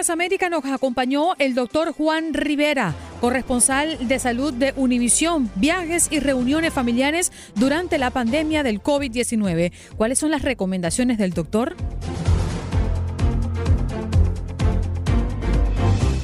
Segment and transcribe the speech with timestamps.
[0.00, 4.72] Hoy en Buenos Días América nos acompañó el doctor Juan Rivera, corresponsal de salud de
[4.76, 9.72] Univisión, viajes y reuniones familiares durante la pandemia del COVID-19.
[9.98, 11.76] ¿Cuáles son las recomendaciones del doctor?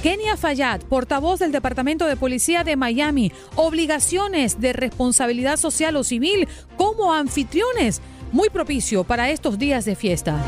[0.03, 6.49] Kenia Fayad, portavoz del Departamento de Policía de Miami, obligaciones de responsabilidad social o civil
[6.79, 8.01] como anfitriones,
[8.33, 10.43] muy propicio para estos días de fiesta.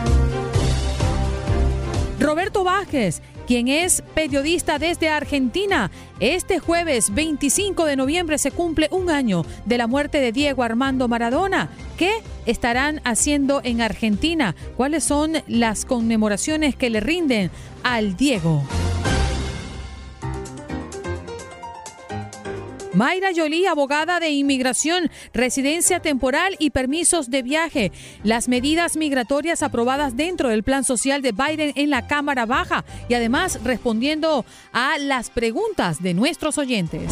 [2.21, 5.91] Roberto Vázquez, quien es periodista desde Argentina.
[6.19, 11.07] Este jueves 25 de noviembre se cumple un año de la muerte de Diego Armando
[11.07, 11.71] Maradona.
[11.97, 12.11] ¿Qué
[12.45, 14.57] estarán haciendo en Argentina?
[14.77, 17.51] ¿Cuáles son las conmemoraciones que le rinden
[17.85, 18.65] al Diego?
[22.99, 27.93] Mayra Jolie, abogada de inmigración, residencia temporal y permisos de viaje.
[28.25, 33.15] Las medidas migratorias aprobadas dentro del plan social de Biden en la Cámara Baja y
[33.15, 37.09] además respondiendo a las preguntas de nuestros oyentes.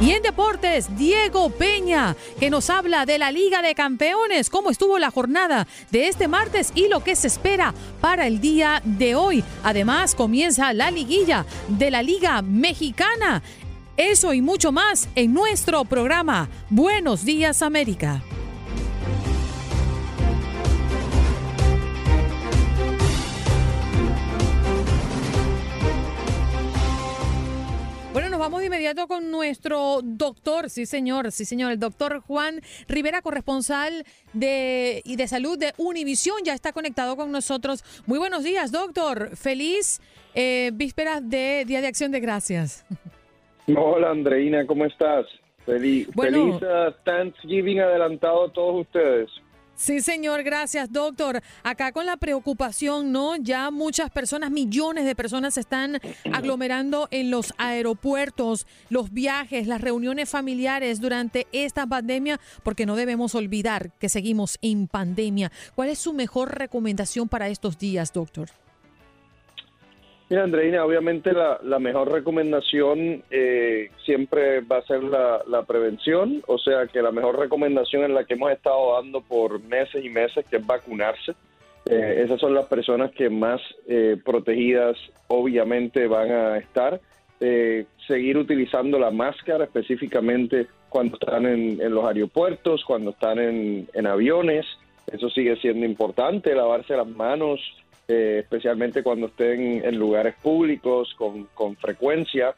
[0.00, 4.98] Y en deportes, Diego Peña, que nos habla de la Liga de Campeones, cómo estuvo
[4.98, 9.44] la jornada de este martes y lo que se espera para el día de hoy.
[9.62, 13.42] Además, comienza la liguilla de la Liga Mexicana.
[14.00, 18.22] Eso y mucho más en nuestro programa Buenos Días América.
[28.14, 32.62] Bueno, nos vamos de inmediato con nuestro doctor, sí señor, sí señor, el doctor Juan
[32.88, 37.84] Rivera, corresponsal de, y de salud de Univisión, ya está conectado con nosotros.
[38.06, 39.36] Muy buenos días, doctor.
[39.36, 40.00] Feliz
[40.34, 42.86] eh, víspera de Día de Acción de Gracias.
[43.76, 45.26] Hola Andreina, ¿cómo estás?
[45.64, 46.58] Feliz, Bueno.
[46.58, 49.30] feliz uh, Thanksgiving adelantado a todos ustedes.
[49.74, 51.40] Sí, señor, gracias, doctor.
[51.62, 53.36] Acá con la preocupación, ¿no?
[53.36, 55.98] Ya muchas personas, millones de personas se están
[56.34, 63.34] aglomerando en los aeropuertos, los viajes, las reuniones familiares durante esta pandemia, porque no debemos
[63.34, 65.50] olvidar que seguimos en pandemia.
[65.74, 68.50] ¿Cuál es su mejor recomendación para estos días, doctor?
[70.30, 76.86] Mira, Andreina, obviamente la, mejor recomendación eh, siempre va a ser la, prevención, o sea
[76.86, 80.58] que la mejor recomendación es la que hemos estado dando por meses y meses, que
[80.58, 81.32] es vacunarse.
[81.86, 84.96] Eh, esas son las personas que más eh, protegidas
[85.26, 87.00] obviamente van a estar.
[88.06, 94.66] Seguir utilizando la máscara específicamente cuando están en, los aeropuertos, cuando están en aviones,
[95.10, 97.60] eso sigue siendo importante, lavarse las manos,
[98.10, 102.54] eh, especialmente cuando estén en lugares públicos con, con frecuencia,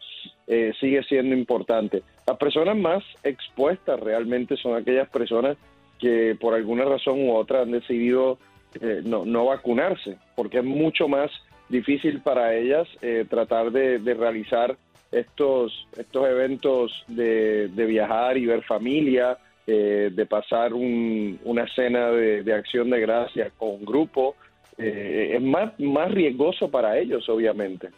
[0.46, 2.02] eh, sigue siendo importante.
[2.26, 5.56] Las personas más expuestas realmente son aquellas personas
[5.98, 8.38] que por alguna razón u otra han decidido
[8.80, 11.30] eh, no, no vacunarse, porque es mucho más
[11.68, 12.88] difícil para ellas
[13.28, 14.76] tratar de, realizar
[15.10, 19.36] estos, estos eventos de, de viajar y ver familia,
[19.66, 24.34] de pasar un- una cena de, de acción de gracias con un grupo,
[24.78, 27.88] eh, es más, más riesgoso para ellos, obviamente.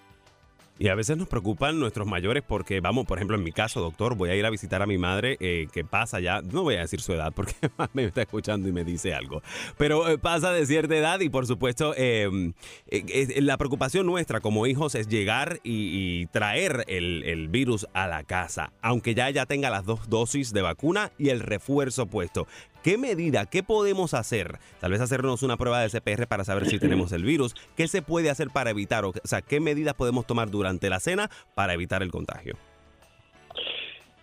[0.77, 4.17] Y a veces nos preocupan nuestros mayores porque, vamos, por ejemplo, en mi caso, doctor,
[4.17, 6.81] voy a ir a visitar a mi madre eh, que pasa ya, no voy a
[6.81, 7.55] decir su edad porque
[7.93, 9.41] me está escuchando y me dice algo,
[9.79, 15.07] pero eh, pasa de cierta edad y por supuesto la preocupación nuestra como hijos es
[15.07, 20.09] llegar y, traer el, el virus a la casa, aunque ya ya tenga las dos
[20.09, 22.49] dosis de vacuna y el refuerzo puesto.
[22.85, 24.59] ¿Qué medida, qué podemos hacer?
[24.79, 27.55] Tal vez hacernos una prueba de CPR para saber si tenemos el virus.
[27.79, 29.07] ¿Qué se puede hacer para evitar?
[29.07, 32.57] O sea, ¿qué medidas podemos tomar durante la cena para evitar el contagio?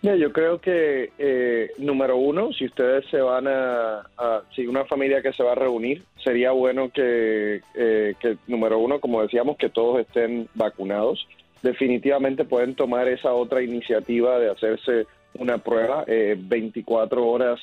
[0.03, 4.03] Yo creo que, eh, número uno, si ustedes se van a,
[4.55, 8.99] si una familia que se va a reunir, sería bueno que, eh, que, número uno,
[8.99, 11.27] como decíamos, que todos estén vacunados.
[11.63, 17.59] definitivamente pueden tomar esa otra iniciativa de hacerse una prueba 24 horas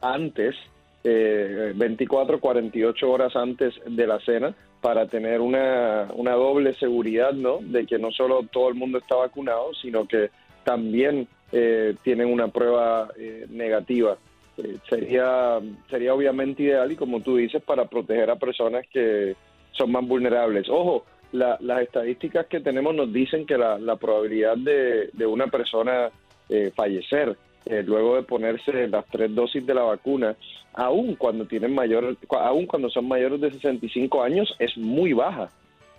[0.00, 0.54] antes,
[1.02, 7.58] 24, 48 horas antes de la cena para tener una, una doble seguridad, ¿no?
[7.60, 10.30] De que no solo todo el mundo está vacunado, sino que
[10.64, 14.16] también eh, tienen una prueba eh, negativa.
[14.56, 15.58] Eh, sería,
[15.88, 19.34] sería obviamente ideal y como tú dices, para proteger a personas que
[19.72, 20.68] son más vulnerables.
[20.68, 26.10] Ojo, las estadísticas que tenemos nos dicen que la, la probabilidad de, de, una persona
[26.74, 27.36] fallecer
[27.66, 30.36] luego de ponerse las tres dosis de la vacuna,
[30.72, 35.50] aún cuando tienen mayor, aún cuando son mayores de 65 años, es muy baja.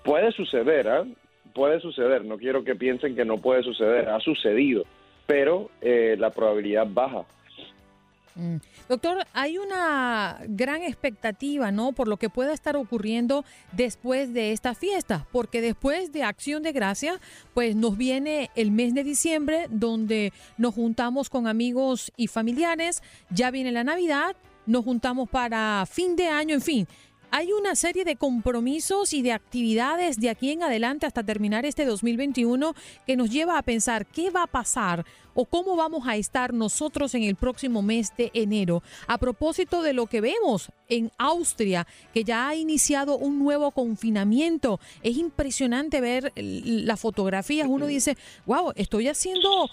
[0.03, 1.05] Puede suceder, ¿ah?
[1.53, 2.25] puede suceder.
[2.25, 4.09] No quiero que piensen que no puede suceder.
[4.09, 4.83] Ha sucedido,
[5.27, 7.23] pero eh, la probabilidad baja.
[8.35, 8.57] Mm.
[8.87, 11.91] Doctor, hay una gran expectativa, ¿no?
[11.91, 16.71] Por lo que pueda estar ocurriendo después de esta fiesta, porque después de Acción de
[16.71, 17.19] Gracia,
[17.53, 23.51] pues nos viene el mes de diciembre, donde nos juntamos con amigos y familiares, ya
[23.51, 24.35] viene la Navidad,
[24.65, 26.87] nos juntamos para fin de año, en fin
[27.31, 31.85] hay una serie de compromisos y de actividades de aquí en adelante hasta terminar este
[31.85, 32.75] 2021
[33.07, 37.15] que nos lleva a pensar qué va a pasar o cómo vamos a estar nosotros
[37.15, 38.83] en el próximo mes de enero.
[39.07, 44.79] A propósito de lo que vemos en Austria, que ya ha iniciado un nuevo confinamiento,
[45.03, 47.67] es impresionante ver las fotografías.
[47.69, 49.69] Uno dice, wow, estoy haciendo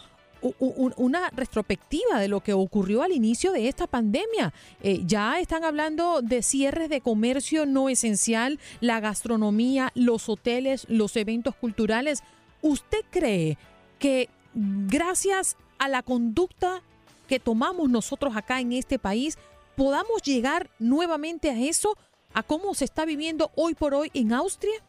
[0.71, 4.53] una retrospectiva de lo que ocurrió al inicio de esta pandemia.
[4.83, 11.17] Eh, ya están hablando de cierres de comercio no esencial, la gastronomía, los hoteles, los
[11.17, 12.23] eventos culturales.
[12.63, 13.59] ¿Usted cree
[13.99, 16.83] que gracias a la conducta
[17.29, 19.39] que tomamos nosotros acá en este país,
[19.77, 21.97] podamos llegar nuevamente a eso,
[22.35, 24.81] a cómo se está viviendo hoy por hoy en Austria?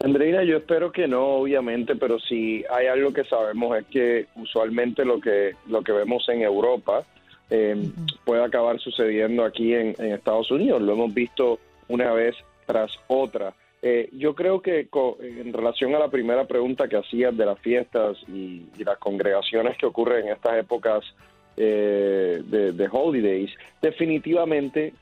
[0.00, 5.04] Andreina, yo espero que no, obviamente, pero si hay algo que sabemos es que usualmente
[5.04, 7.04] lo que lo que vemos en Europa
[7.50, 7.90] eh,
[8.24, 10.82] puede acabar sucediendo aquí en, Estados Unidos.
[10.82, 11.58] Lo hemos visto
[11.88, 12.36] una vez
[12.66, 13.54] tras otra.
[13.80, 14.88] Eh, yo creo que
[15.20, 19.86] en relación a la primera pregunta que hacías de las fiestas y, las congregaciones que
[19.86, 21.04] ocurren en estas épocas
[21.56, 23.50] eh, de, holidays,
[23.82, 24.94] definitivamente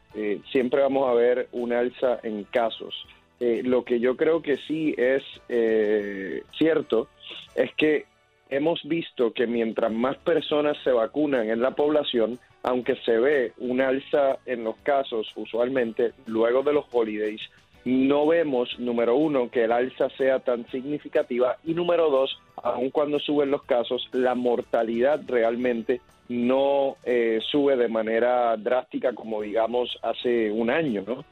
[0.50, 2.94] siempre vamos a ver un alza en casos.
[3.38, 7.08] Eh, lo que yo creo que sí es eh, cierto
[7.54, 8.06] es que
[8.48, 13.82] hemos visto que mientras más personas se vacunan en la población, aunque se ve un
[13.82, 17.42] alza en los casos usualmente luego de los holidays,
[17.86, 23.20] no vemos, número uno, que el alza sea tan significativa y número dos, aun cuando
[23.20, 30.50] suben los casos, la mortalidad realmente no eh, sube de manera drástica como digamos hace
[30.50, 31.24] un año, ¿no?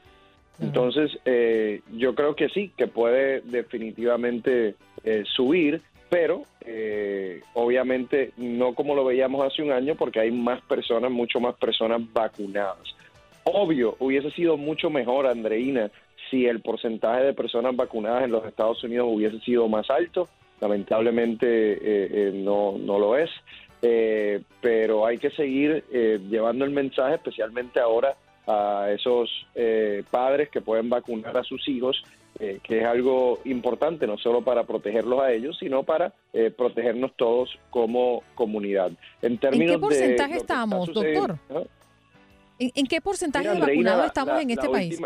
[0.61, 8.73] Entonces, eh, yo creo que sí, que puede definitivamente eh, subir, pero eh, obviamente no
[8.73, 12.95] como lo veíamos hace un año, porque hay más personas, mucho más personas vacunadas.
[13.43, 15.91] Obvio, hubiese sido mucho mejor, Andreina,
[16.29, 20.27] si el porcentaje de personas vacunadas en los Estados Unidos hubiese sido más alto.
[20.61, 23.29] Lamentablemente no, no lo es,
[24.61, 25.83] pero hay que seguir
[26.29, 28.15] llevando el mensaje, especialmente ahora
[28.47, 32.03] a esos eh, padres que pueden vacunar a sus hijos,
[32.39, 37.13] eh, que es algo importante no solo para protegerlos a ellos, sino para eh, protegernos
[37.15, 38.91] todos como comunidad.
[39.21, 41.37] En, términos qué porcentaje estamos, doctor?
[42.57, 44.99] ¿En, qué porcentaje de vacunados estamos en este país?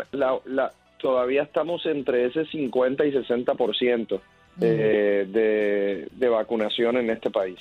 [1.00, 4.20] Todavía estamos entre ese 50 y 60%
[4.56, 7.58] de, de vacunación en este país.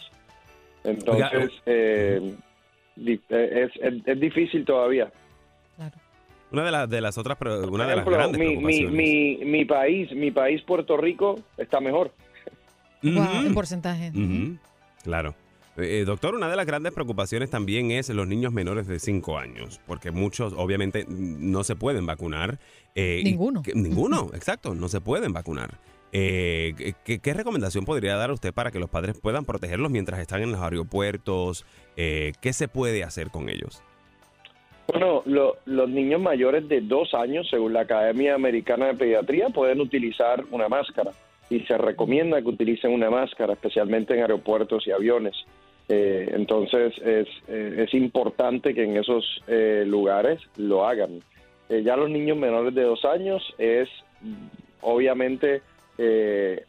[0.84, 2.24] Entonces, es,
[4.06, 5.12] es difícil todavía.
[6.52, 10.32] Una de, las de las otras, una de las grandes mi, mi, mi, país, mi
[10.32, 12.12] país Puerto Rico está mejor.
[13.04, 14.12] en porcentaje.
[15.04, 15.36] Claro.
[15.80, 19.38] Eh, eh, doctor, una de las grandes preocupaciones también es los niños menores de 5
[19.38, 22.60] años, porque muchos obviamente no se pueden vacunar.
[22.96, 23.62] Eh, ninguno.
[23.74, 25.72] ninguno, exacto, no se pueden vacunar.
[26.12, 30.52] ¿qué, ¿qué, recomendación podría dar usted para que los padres puedan protegerlos mientras están en
[30.52, 31.68] los aeropuertos?
[31.96, 33.84] ¿Qué se puede hacer con ellos?
[34.88, 35.22] Bueno,
[35.66, 40.68] los niños mayores de dos años, según la Academia Americana de Pediatría, pueden utilizar una
[40.68, 41.12] máscara
[41.50, 45.36] y se recomienda que utilicen una máscara, especialmente en aeropuertos y aviones.
[45.92, 51.22] Eh, entonces es, eh, es, importante que en esos eh, lugares lo hagan.
[51.68, 53.90] ya los niños menores de dos años es
[54.82, 55.62] obviamente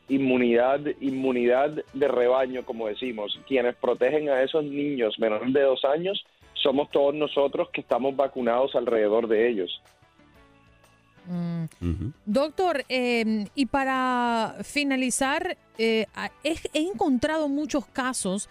[0.09, 3.39] inmunidad, inmunidad de rebaño, como decimos.
[3.47, 6.25] Quienes protegen a esos niños menores de dos años
[6.55, 9.81] somos todos nosotros que estamos vacunados alrededor de ellos.
[11.27, 12.11] Mm.
[12.27, 16.07] Doctor, em, y para finalizar, eh,
[16.43, 18.49] he, he encontrado muchos casos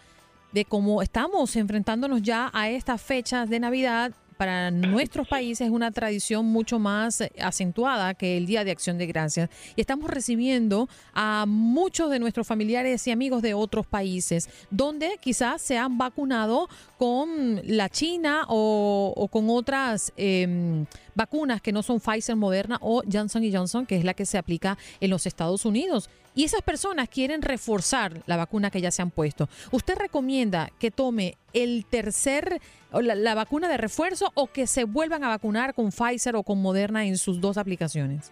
[0.52, 5.92] de cómo estamos enfrentándonos ya a estas fechas de Navidad para nuestros países es una
[5.92, 9.50] tradición mucho más eh, acentuada que el Día de Acción de Gracias.
[9.76, 15.62] Y estamos recibiendo a muchos de nuestros familiares y amigos de otros países, donde quizás
[15.62, 22.38] se han vacunado con la China o, con otras em, vacunas que no son Pfizer,
[22.38, 26.10] Moderna o Johnson Johnson, que es la que se aplica en los Estados Unidos.
[26.40, 29.50] Y esas personas quieren reforzar la vacuna que ya se han puesto.
[29.74, 32.62] ¿Usted recomienda que tome el tercer,
[32.94, 36.62] la, la vacuna de refuerzo o que se vuelvan a vacunar con Pfizer o con
[36.62, 38.32] Moderna en sus dos aplicaciones?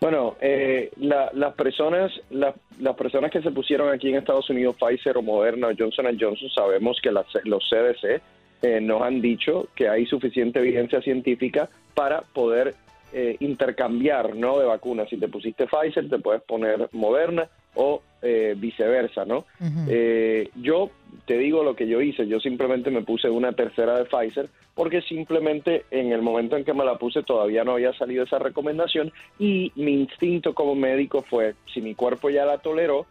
[0.00, 5.22] Bueno, eh, las personas las personas que se pusieron aquí en Estados Unidos, Pfizer o
[5.22, 8.20] Moderna o Johnson Johnson, sabemos que los CDC
[8.62, 12.74] eh, nos han dicho que hay suficiente evidencia científica para poder
[13.16, 14.58] eh, intercambiar ¿no?
[14.58, 15.08] de vacunas.
[15.08, 19.44] Si te pusiste Pfizer, te puedes poner Moderna o eh, viceversa, ¿no?
[19.88, 20.90] Eh, yo
[21.24, 25.00] te digo lo que yo hice, yo simplemente me puse una tercera de Pfizer porque
[25.02, 29.12] simplemente en el momento en que me la puse todavía no había salido esa recomendación
[29.38, 33.06] y mi instinto como médico fue, si mi cuerpo ya la toleró,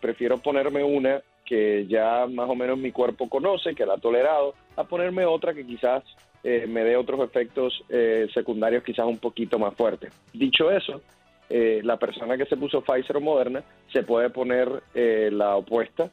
[0.00, 4.54] prefiero ponerme una que ya más o menos mi cuerpo conoce, que la ha tolerado,
[4.76, 6.02] a ponerme otra que quizás
[6.42, 10.12] eh, me dé otros efectos eh, secundarios quizás un poquito más fuertes.
[10.32, 11.00] Dicho eso,
[11.48, 13.62] eh, la persona que se puso Pfizer o Moderna
[13.92, 16.10] se puede poner la opuesta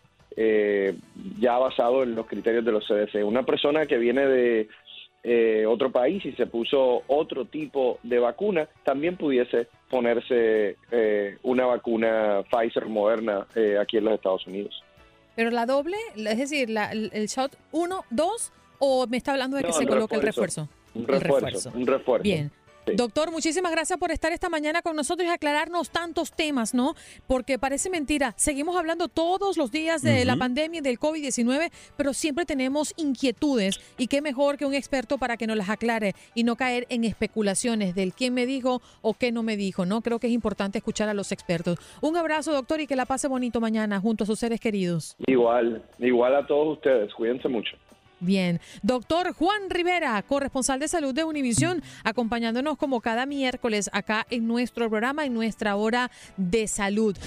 [1.40, 3.24] ya basado en los criterios de los CDC.
[3.24, 9.16] Una persona que viene de otro país y se puso otro tipo de vacuna, también
[9.16, 10.78] pudiese ponerse
[11.44, 13.46] una vacuna Pfizer Moderna
[13.80, 14.84] aquí en los Estados Unidos.
[15.36, 18.54] Pero la doble, es decir, el shot 1, 2
[18.86, 20.68] o me está hablando de que se coloque el refuerzo?
[20.94, 22.24] Un refuerzo, un refuerzo.
[22.24, 22.52] Bien.
[22.86, 26.96] Doctor, muchísimas gracias por estar esta mañana con nosotros y aclararnos tantos temas, ¿no?
[27.28, 28.34] Porque parece mentira.
[28.36, 33.80] Seguimos hablando todos los días de la pandemia y del COVID-19, pero siempre tenemos inquietudes.
[33.98, 37.06] Y qué mejor que un experto para que nos las aclare y no caer en
[37.06, 40.02] especulaciones del quién me dijo o qué no me dijo, ¿no?
[40.02, 41.80] Creo que es importante escuchar a los expertos.
[42.02, 45.16] Un abrazo, doctor, y que la pase bonito mañana junto a sus seres queridos.
[45.26, 47.14] Igual, igual a todos ustedes.
[47.14, 47.78] Cuídense mucho.
[48.24, 48.62] Bien.
[48.82, 54.90] Doctor Juan Rivera, corresponsal de salud de Univisión, acompañándonos como cada miércoles acá en nuestro
[54.90, 57.18] programa, en nuestra hora de salud.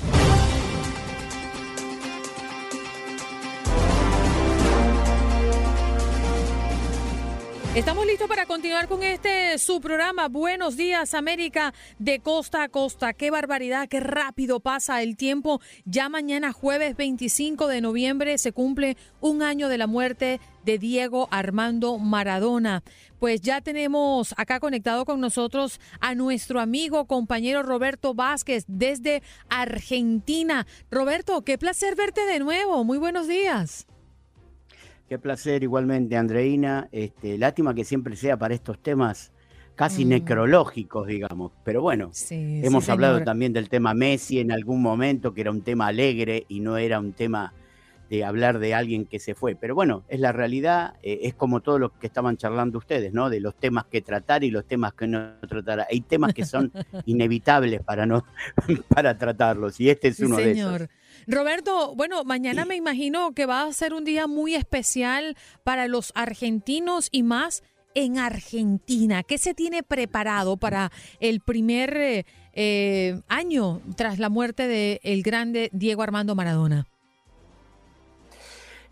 [7.76, 10.28] Estamos listos para continuar con este su programa.
[10.28, 13.12] Buenos días, América, de costa a costa.
[13.12, 15.60] Qué barbaridad, qué rápido pasa el tiempo.
[15.84, 21.28] Ya mañana, jueves 25 de noviembre, se cumple un año de la muerte de Diego
[21.30, 22.82] Armando Maradona.
[23.20, 30.66] Pues ya tenemos acá conectado con nosotros a nuestro amigo, compañero Roberto Vázquez desde Argentina.
[30.90, 32.84] Roberto, qué placer verte de nuevo.
[32.84, 33.86] Muy buenos días.
[35.08, 36.88] Qué placer igualmente, Andreina.
[36.90, 39.32] Este, lástima que siempre sea para estos temas
[39.76, 40.08] casi mm.
[40.08, 41.52] necrológicos, digamos.
[41.62, 45.86] Pero bueno, hemos hablado también del tema Messi en algún momento, que era un tema
[45.86, 47.52] alegre y no era un tema
[48.10, 49.54] de hablar de alguien que se fue.
[49.54, 53.30] Pero bueno, es la realidad, eh, es como todo lo que estaban charlando ustedes, ¿no?
[53.30, 55.86] De los temas que tratar y los temas que no tratar.
[55.90, 56.72] Hay temas que son
[57.06, 58.24] inevitables para no
[58.88, 60.88] para tratarlos y este es uno de esos.
[61.26, 66.12] Roberto, bueno, mañana me imagino que va a ser un día muy especial para los
[66.14, 67.62] argentinos y más
[67.94, 69.22] en Argentina.
[69.22, 75.22] ¿Qué se tiene preparado para el primer eh, eh, año tras la muerte del el
[75.22, 76.86] grande Diego Armando Maradona?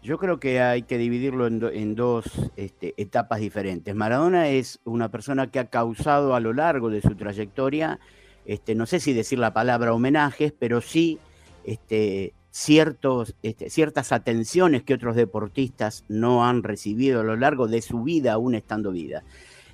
[0.02, 2.24] Yo creo que hay que dividirlo en, dos
[2.56, 3.94] este, etapas diferentes.
[3.94, 8.00] Maradona es una persona que ha causado a lo largo de su trayectoria,
[8.44, 11.18] este, no sé si decir la palabra homenajes, pero sí
[11.64, 17.82] este, ciertos, este, ciertas atenciones que otros deportistas no han recibido a lo largo de
[17.82, 19.24] su vida, aún estando vida,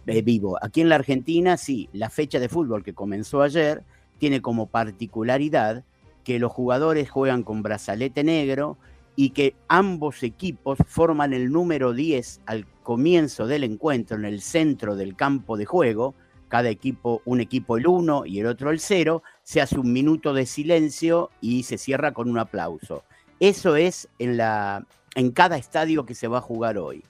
[0.06, 0.58] eh, vivo.
[0.62, 3.84] Aquí en la Argentina, sí, la fecha de fútbol que comenzó ayer
[4.18, 5.84] tiene como particularidad
[6.24, 8.78] que los jugadores juegan con brazalete negro
[9.16, 14.96] y que ambos equipos forman el número 10 al comienzo del encuentro en el centro
[14.96, 16.14] del campo de juego,
[16.50, 20.34] cada equipo, un equipo el 1 y el otro el 0, se hace un minuto
[20.34, 23.04] de silencio y se cierra con un aplauso.
[23.38, 27.04] Eso es en, la, en cada estadio que se va a jugar hoy.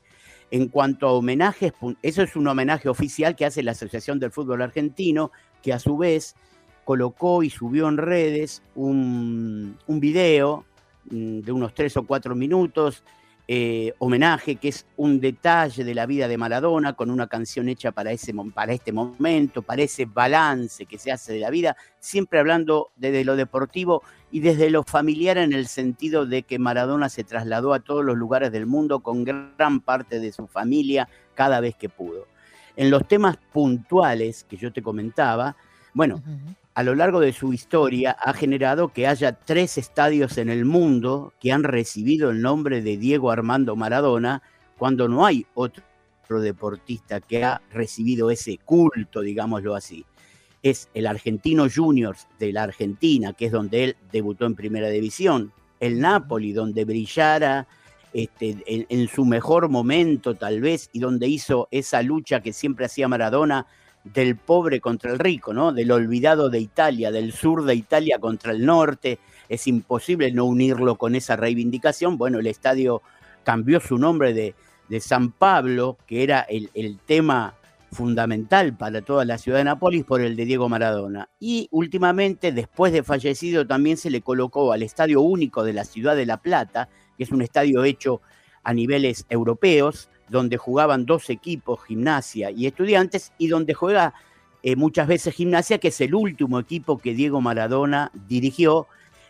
[0.53, 4.63] En cuanto a homenajes, eso es un homenaje oficial que hace la Asociación del Fútbol
[4.63, 5.33] Argentino,
[5.63, 6.37] que a su vez
[6.85, 10.67] colocó y subió en redes un, un video
[11.11, 13.05] mm, de unos tres o cuatro minutos
[13.53, 17.91] eh, homenaje, que es un detalle de la vida de Maradona, con una canción hecha
[17.91, 22.39] para, ese, para este momento, para ese balance que se hace de la vida, siempre
[22.39, 27.25] hablando desde lo deportivo y desde lo familiar en el sentido de que Maradona se
[27.25, 31.75] trasladó a todos los lugares del mundo con gran parte de su familia cada vez
[31.75, 32.29] que pudo.
[32.77, 35.57] En los temas puntuales que yo te comentaba,
[35.93, 36.23] bueno,
[36.81, 41.35] a lo largo de su historia ha generado que haya tres estadios en el mundo
[41.39, 44.43] que han recibido el nombre de Diego Armando Maradona,
[44.79, 50.07] cuando no hay otro deportista que ha recibido ese culto, digámoslo así.
[50.63, 55.53] Es el Argentino Juniors de la Argentina, que es donde él debutó en Primera División,
[55.81, 57.69] el Napoli, donde brillara
[58.15, 62.87] este, en, en, su mejor momento tal vez, y donde hizo esa lucha que siempre
[62.87, 63.67] hacía Maradona
[64.05, 65.73] del pobre contra el rico, ¿no?
[65.73, 69.19] Del olvidado de Italia, del sur de Italia contra el norte.
[69.49, 72.17] Es imposible no unirlo con esa reivindicación.
[72.17, 73.03] Bueno, el estadio
[73.45, 74.55] cambió su nombre de,
[74.89, 77.55] de San Pablo, que era el, el, tema
[77.93, 81.29] fundamental para toda la ciudad de Nápoles, por el de Diego Maradona.
[81.39, 86.17] Y últimamente, después de fallecido, también se le colocó al Estadio Único de la Ciudad
[86.17, 88.21] de La Plata, que es un estadio hecho
[88.63, 94.15] a niveles europeos, donde jugaban dos equipos, gimnasia y estudiantes, y donde juega
[94.63, 98.87] eh, muchas veces gimnasia, que es el último equipo que Diego Maradona dirigió.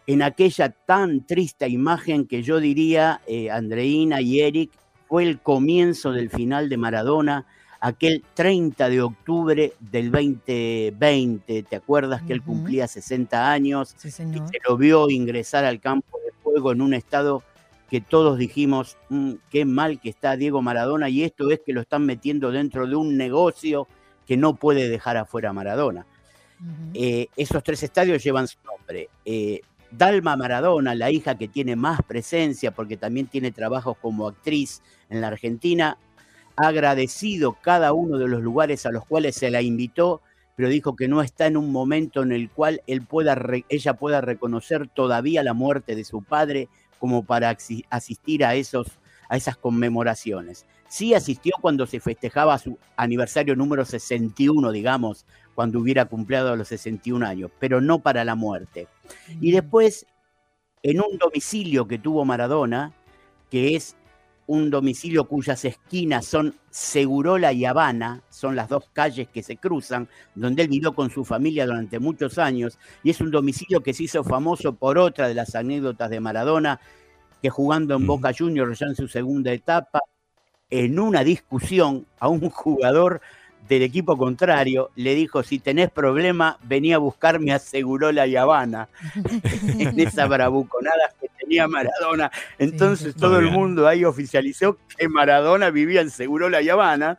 [0.06, 4.70] En aquella tan triste imagen que yo diría, eh, Andreina y Eric,
[5.08, 7.46] fue el comienzo del final de Maradona,
[7.80, 14.12] aquel 30 de octubre del 2020, ¿te acuerdas que él cumplía 60 años Sí, y
[14.12, 17.42] se lo vio ingresar al campo de juego en un estado
[17.90, 21.80] que todos dijimos, "Mm, qué mal que está Diego Maradona, y esto es que lo
[21.80, 23.88] están metiendo dentro de un negocio
[24.26, 26.06] que no puede dejar afuera a Maradona.
[26.94, 29.08] Eh, esos tres estadios llevan su nombre.
[29.24, 34.82] Eh, Dalma Maradona, la hija que tiene más presencia, porque también tiene trabajos como actriz
[35.08, 35.98] en la Argentina,
[36.56, 40.20] ha agradecido cada uno de los lugares a los cuales se la invitó,
[40.54, 43.36] pero dijo que no está en un momento en el cual él pueda
[43.68, 46.68] ella pueda reconocer todavía la muerte de su padre
[47.00, 47.56] como para
[47.88, 48.86] asistir a, esos,
[49.28, 50.66] a esas conmemoraciones.
[50.86, 57.26] Sí asistió cuando se festejaba su aniversario número 61, digamos, cuando hubiera cumplido los 61
[57.26, 58.86] años, pero no para la muerte.
[59.40, 60.06] Y después,
[60.82, 62.92] en un domicilio que tuvo Maradona,
[63.50, 63.96] que es
[64.50, 70.08] un domicilio cuyas esquinas son Segurola y Habana, son las dos calles que se cruzan,
[70.34, 74.02] donde él vivió con su familia durante muchos años, y es un domicilio que se
[74.02, 76.80] hizo famoso por otra de las anécdotas de Maradona,
[77.40, 78.08] que jugando en.
[78.08, 80.00] Boca Juniors ya en su segunda etapa,
[80.68, 83.20] en una discusión a un jugador
[83.68, 88.88] del equipo contrario, le dijo, si tenés problema, vení a buscarme a Segurola y Habana,
[89.78, 91.14] en esa bravuconada
[91.50, 92.30] tenía Maradona.
[92.58, 93.20] Entonces sí.
[93.20, 97.18] todo el mundo ahí oficializó que Maradona vivía en Segurola y Habana,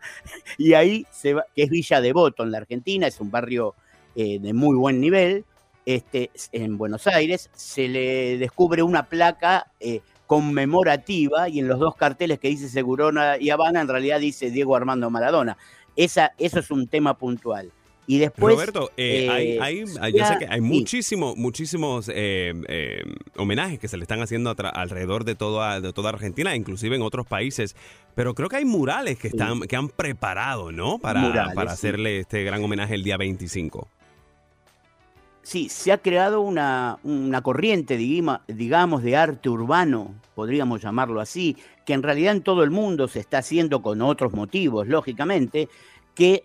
[0.57, 3.75] y ahí, se va, que es Villa Devoto en la Argentina, es un barrio
[4.15, 5.43] eh, de muy buen nivel,
[5.85, 11.95] este, en Buenos Aires, se le descubre una placa eh, conmemorativa y en los dos
[11.95, 15.57] carteles que dice Segurona y Habana en realidad dice Diego Armando Maradona.
[15.97, 17.71] Esa, eso es un tema puntual.
[18.07, 18.55] Y después...
[18.55, 20.61] Roberto, eh, hay, eh, hay- sí, yo sé que hay sí.
[20.61, 23.03] muchísimo, muchísimos eh,
[23.37, 27.25] homenajes que se le están haciendo alrededor de toda, de toda Argentina, inclusive en otros
[27.27, 27.75] países.
[28.15, 29.37] Pero creo que hay murales que Sí.
[29.37, 30.97] están que han preparado, ¿no?
[30.99, 31.73] Para, Murales, para sí.
[31.75, 33.87] hacerle este gran homenaje el día 25.
[35.43, 41.93] Sí, se ha creado una, una corriente, digamos, de arte urbano, podríamos llamarlo así, que
[41.93, 45.67] en realidad en todo el mundo se está haciendo con otros motivos, lógicamente,
[46.13, 46.43] que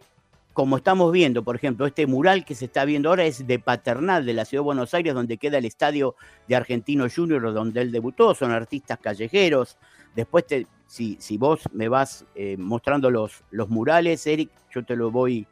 [0.57, 4.25] como estamos viendo, por ejemplo, este mural que se está viendo ahora es de Paternal,
[4.25, 6.14] de la Ciudad de Buenos Aires, donde queda el estadio
[6.49, 9.77] de Argentino Junior, donde él debutó, son artistas callejeros.
[10.14, 10.47] Después,
[10.87, 15.47] si vos me vas eh, mostrando los, los murales, Eric, yo te lo voy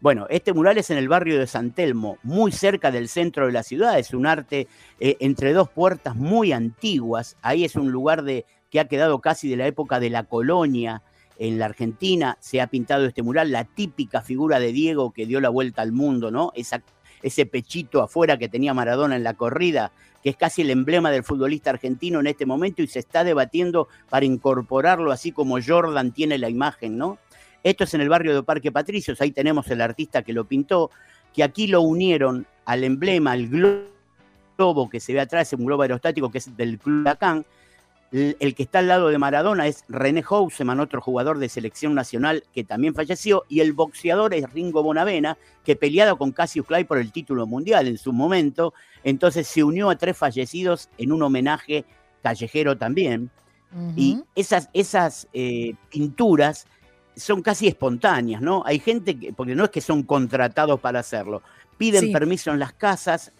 [0.00, 3.52] bueno, este mural es en el barrio de San Telmo, muy cerca del centro de
[3.52, 3.98] la ciudad.
[3.98, 4.66] Es un arte
[4.98, 7.36] eh, entre dos puertas muy antiguas.
[7.42, 11.02] Ahí es un lugar de, que ha quedado casi de la época de la colonia
[11.38, 12.36] en la Argentina.
[12.40, 15.92] Se ha pintado este mural, la típica figura de Diego que dio la vuelta al
[15.92, 16.52] mundo, ¿no?
[16.54, 16.82] Esa,
[17.22, 21.24] ese pechito afuera que tenía Maradona en la corrida, que es casi el emblema del
[21.24, 26.38] futbolista argentino en este momento y se está debatiendo para incorporarlo así como Jordan tiene
[26.38, 27.18] la imagen, ¿no?
[27.62, 30.90] Esto es en el barrio de Parque Patricios, ahí tenemos el artista que lo pintó,
[31.34, 36.30] que aquí lo unieron al emblema, al globo que se ve atrás, un globo aerostático
[36.30, 37.44] que es del Club Huracán.
[38.10, 41.94] El, el que está al lado de Maradona es René Houseman, otro jugador de selección
[41.94, 46.84] nacional que también falleció, y el boxeador es Ringo Bonavena, que peleado con Cassius Clay
[46.84, 48.72] por el título mundial en su momento,
[49.04, 51.84] entonces se unió a tres fallecidos en un homenaje
[52.22, 53.30] callejero también.
[53.96, 56.66] Y esas, esas eh, pinturas
[57.14, 58.62] son casi espontáneas, ¿no?
[58.64, 61.42] Hay gente que, porque no es que son contratados para hacerlo,
[61.76, 63.32] piden permiso en las casas,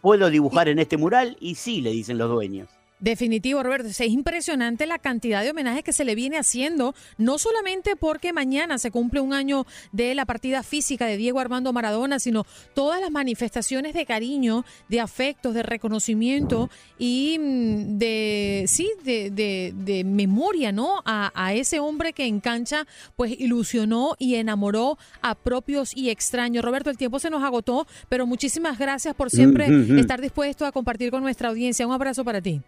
[0.00, 2.68] puedo dibujar en este mural y sí, le dicen los dueños.
[2.98, 3.88] Definitivo, Roberto.
[3.88, 8.78] Es impresionante la cantidad de homenajes que se le viene haciendo, no solamente porque mañana
[8.78, 13.10] se cumple un año de la partida física de Diego Armando Maradona, sino todas las
[13.10, 21.02] manifestaciones de cariño, de afectos, de reconocimiento y mm, de, sí, de, de, memoria, ¿no?
[21.04, 26.64] A, a, ese hombre que en cancha, pues ilusionó y enamoró a propios y extraños.
[26.64, 29.68] Roberto, el tiempo se nos agotó, pero muchísimas gracias por siempre
[30.00, 31.86] estar dispuesto a compartir con nuestra audiencia.
[31.86, 32.62] Un abrazo para ti.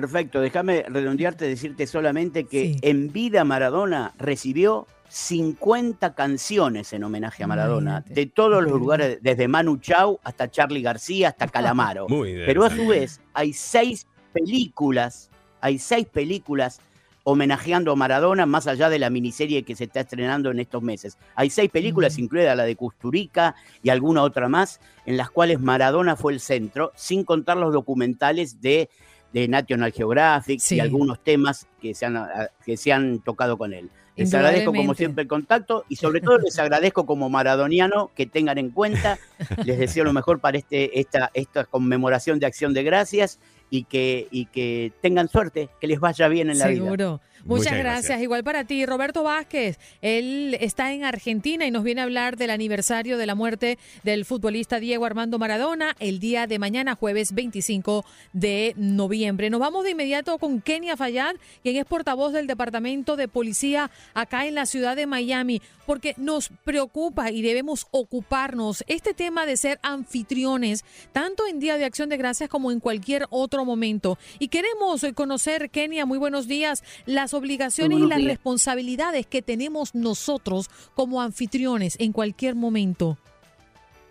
[0.00, 7.46] Perfecto, déjame redondearte, decirte solamente que en vida Maradona recibió 50 canciones en homenaje a
[7.46, 12.08] Maradona, de todos los lugares, desde Manu Chao hasta Charlie García, hasta Calamaro.
[12.08, 15.30] Pero a su vez hay seis películas,
[15.60, 16.80] hay seis películas
[17.22, 21.18] homenajeando a Maradona, más allá de la miniserie que se está estrenando en estos meses.
[21.36, 26.16] Hay seis películas, incluida la de Custurica y alguna otra más, en las cuales Maradona
[26.16, 28.90] fue el centro, sin contar los documentales de
[29.34, 32.24] de National Geographic y algunos temas que se han,
[32.64, 33.90] que se han tocado con él.
[34.16, 38.58] Les agradezco como siempre el contacto y sobre todo les agradezco como maradoniano que tengan
[38.58, 39.18] en cuenta.
[39.64, 44.28] Les deseo lo mejor para este, esta, esta conmemoración de acción de gracias y que,
[44.30, 46.84] y que tengan suerte, que les vaya bien en la vida.
[46.84, 47.20] Seguro.
[47.44, 48.22] Muchas, gracias.
[48.22, 49.78] Igual para ti, Roberto Vázquez.
[50.00, 54.24] Él está en Argentina y nos viene a hablar del aniversario de la muerte del
[54.24, 59.50] futbolista Diego Armando Maradona el día de mañana, jueves 25 de noviembre.
[59.50, 64.46] Nos vamos de inmediato con Kenia Fayad, quien es portavoz del Departamento de Policía acá
[64.46, 69.78] en la ciudad de Miami, porque nos preocupa y debemos ocuparnos este tema de ser
[69.82, 74.18] anfitriones, tanto en Día de Acción de Gracias como en cualquier otro momento.
[74.38, 80.70] Y queremos conocer, Kenia, muy buenos días, las obligaciones y las responsabilidades que tenemos nosotros
[80.94, 83.18] como anfitriones en cualquier momento.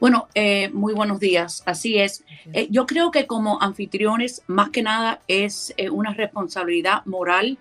[0.03, 1.63] Bueno, eh, muy buenos días.
[1.65, 2.25] Así es.
[2.51, 7.57] Eh, yo creo que como anfitriones, más que nada, es eh, una responsabilidad moral.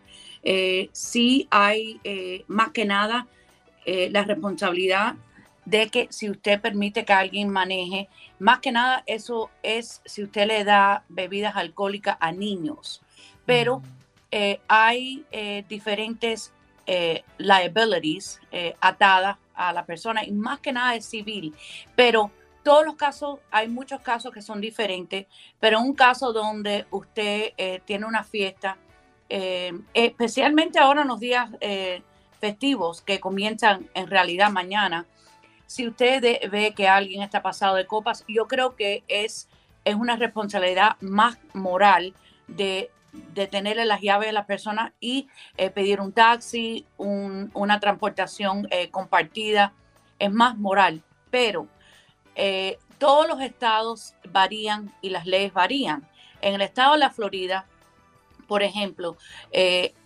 [0.91, 2.01] sí hay,
[2.49, 3.29] más que nada,
[3.87, 5.15] la responsabilidad
[5.67, 8.09] de que si usted permite que alguien maneje,
[8.41, 13.03] más que nada eso es si usted le da bebidas alcohólicas a niños.
[13.47, 13.83] Pero
[14.35, 16.55] eh, hay eh, diferentes
[16.87, 18.41] eh, liabilities
[18.81, 21.55] atadas a la persona y más que nada es civil,
[21.95, 22.31] pero
[22.63, 25.27] todos los casos, hay muchos casos que son diferentes,
[25.61, 27.53] pero un caso donde usted
[27.85, 28.79] tiene una fiesta,
[29.29, 31.51] especialmente ahora en los días
[32.41, 35.07] festivos que comienzan en realidad mañana,
[35.67, 39.49] si usted ve que alguien está pasado de copas, yo creo que es,
[39.85, 42.15] es una responsabilidad más moral
[42.47, 48.67] de de tenerle las llaves a las personas y eh, pedir un taxi, una transportación
[48.71, 49.73] eh, compartida,
[50.19, 51.03] es más moral.
[51.31, 51.67] Pero
[52.35, 56.07] eh, todos los estados varían y las leyes varían.
[56.41, 57.67] En el estado de la Florida,
[58.49, 59.17] por ejemplo,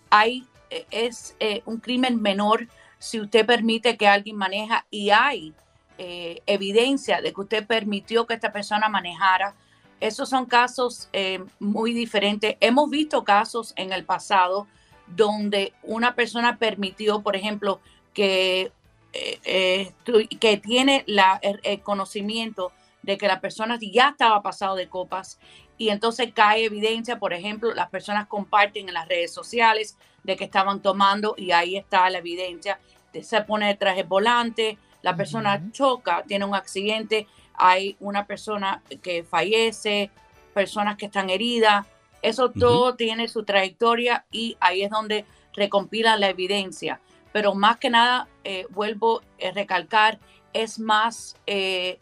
[0.09, 2.67] hay, es un crimen menor
[2.99, 5.53] si usted permite que alguien maneja y hay
[5.97, 9.55] evidencia de que usted permitió que esta persona manejara
[9.99, 12.55] esos son casos eh, muy diferentes.
[12.59, 14.67] Hemos visto casos en el pasado
[15.07, 17.79] donde una persona permitió, por ejemplo,
[18.13, 18.71] que,
[19.13, 19.93] eh, eh,
[20.39, 22.71] que tiene la, el, conocimiento
[23.03, 25.39] de que la persona ya estaba pasado de copas
[25.77, 30.43] y entonces cae evidencia, por ejemplo, las personas comparten en las redes sociales de que
[30.43, 32.79] estaban tomando y ahí está la evidencia,
[33.21, 37.27] se pone detrás el volante, la persona choca, tiene un accidente,
[37.57, 40.11] hay una persona que fallece,
[40.53, 41.85] personas que están heridas,
[42.21, 46.99] eso todo tiene su trayectoria y ahí es donde recompilan la evidencia.
[47.31, 50.19] Pero más que nada, eh, vuelvo a recalcar,
[50.53, 51.99] es más eh,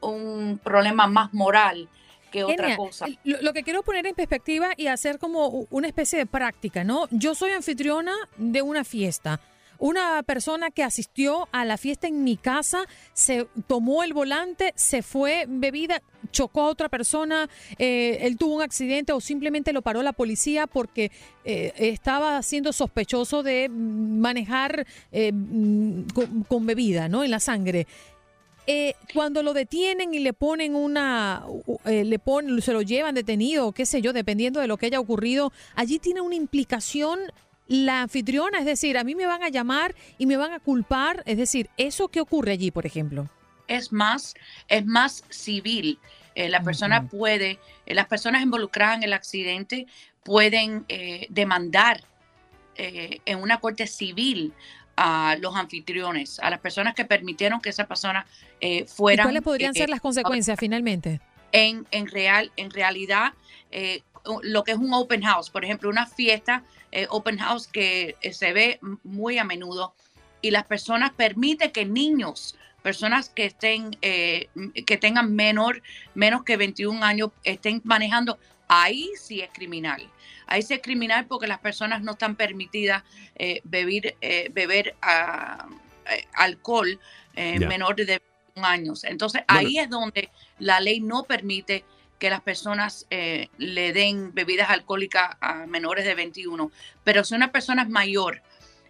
[0.00, 1.88] un problema más moral
[2.30, 3.06] que otra cosa.
[3.22, 7.06] Lo, que quiero poner en perspectiva y hacer como una especie de práctica, ¿no?
[7.10, 9.40] Yo soy anfitriona de una fiesta
[9.78, 15.02] una persona que asistió a la fiesta en mi casa se tomó el volante, se
[15.02, 20.02] fue bebida, chocó a otra persona, eh, él tuvo un accidente o simplemente lo paró
[20.02, 21.10] la policía porque
[21.44, 25.32] eh, estaba siendo sospechoso de manejar eh,
[26.48, 27.24] con, bebida, ¿no?
[27.24, 27.86] En la sangre.
[29.12, 31.44] cuando lo detienen y le ponen una,
[31.84, 35.52] le ponen, se lo llevan detenido, qué sé yo, dependiendo de lo que haya ocurrido,
[35.74, 37.20] allí tiene una implicación
[37.66, 41.22] la anfitriona, es decir, a mí me van a llamar y me van a culpar,
[41.26, 43.28] es decir, eso que ocurre allí, por ejemplo.
[43.68, 44.34] Es más,
[44.68, 45.98] es más civil.
[46.34, 49.86] Eh, la persona puede, eh, las personas involucradas en el accidente
[50.24, 50.86] pueden
[51.28, 52.02] demandar
[52.76, 54.52] en una corte civil
[54.96, 58.26] a los anfitriones, a las personas que permitieron que esa persona
[58.86, 59.22] fuera.
[59.22, 61.20] ¿Cuáles podrían ser las consecuencias finalmente?
[61.52, 63.34] En, en, real, en realidad,
[64.42, 66.64] lo que es un open house, por ejemplo, una fiesta
[67.10, 69.94] open house que se ve muy a menudo.
[70.40, 74.48] Y las personas permiten que niños personas que estén eh,
[74.86, 75.82] que tengan menor
[76.14, 80.06] menos que 21 años estén manejando ahí sí es criminal.
[80.46, 83.02] Ahí sí es criminal porque las personas no están permitidas
[83.36, 85.66] eh, beber eh, beber ah,
[86.34, 87.00] alcohol
[87.34, 88.20] menor de
[88.54, 89.04] 21 años.
[89.04, 90.28] Entonces ahí es donde
[90.58, 91.84] la ley no permite
[92.18, 96.70] que las personas le den bebidas alcohólicas a menores de 21
[97.02, 98.42] pero si una persona es mayor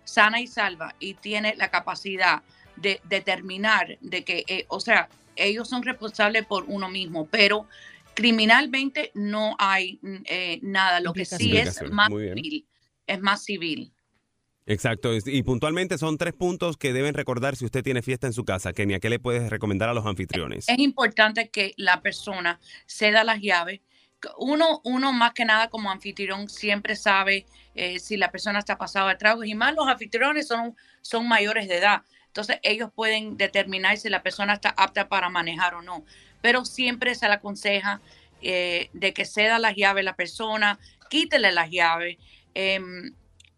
[0.05, 2.43] sana y salva y tiene la capacidad
[2.77, 7.67] de determinar de que, eh, o sea, ellos son responsables por uno mismo, pero
[8.15, 11.01] criminalmente no hay eh, nada.
[11.01, 12.67] Lo que sí es más civil,
[13.07, 13.93] es más civil.
[14.67, 18.45] Exacto, y puntualmente son tres puntos que deben recordar si usted tiene fiesta en su
[18.47, 18.73] casa.
[18.73, 20.69] Kenia, ¿qué le puedes recomendar a los anfitriones?
[20.69, 23.81] Es importante que la persona ceda las llaves.
[24.39, 29.11] Uno, uno más que nada como anfitrión siempre sabe eh, si la persona está pasada
[29.11, 32.03] de tragos y más los anfitriones son, son mayores de edad.
[32.29, 36.07] Entonces ellos pueden determinar si la persona está apta para manejar o no.
[36.41, 38.01] Pero siempre se le aconseja
[38.41, 40.79] eh, de que ceda las llaves la persona,
[41.11, 42.17] quítele las llaves.
[42.55, 43.13] Em,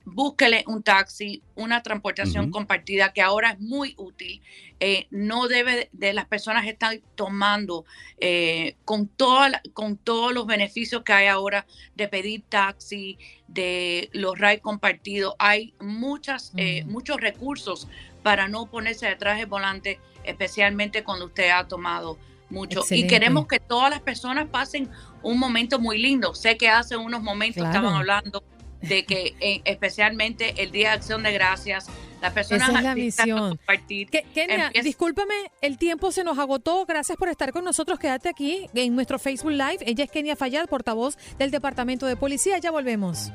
[0.06, 4.40] búsquele un taxi, una transportación compartida que ahora es muy útil.
[4.78, 7.84] Eh, no debe de las personas estar tomando
[8.18, 11.66] eh, con, toda con todos los beneficios que hay ahora
[11.96, 15.34] de pedir taxi, de los rides compartidos.
[15.40, 17.88] Hay muchas, eh, muchos recursos
[18.22, 22.16] para no ponerse detrás del volante, especialmente cuando usted ha tomado
[22.48, 22.82] mucho.
[22.90, 24.88] Y queremos que todas las personas pasen
[25.24, 26.32] un momento muy lindo.
[26.36, 28.44] Sé que hace unos momentos estaban hablando
[28.82, 31.86] de que eh, especialmente el Día de Acción de Gracias,
[32.20, 33.48] las personas Esa es la misión.
[33.50, 34.08] compartir.
[34.08, 36.84] Kenia, discúlpame, el tiempo se nos agotó.
[36.86, 37.98] Gracias por estar con nosotros.
[37.98, 39.78] Quédate aquí en nuestro Facebook Live.
[39.80, 42.58] Ella es Kenia Fayad, portavoz del Departamento de Policía.
[42.58, 43.30] Ya volvemos.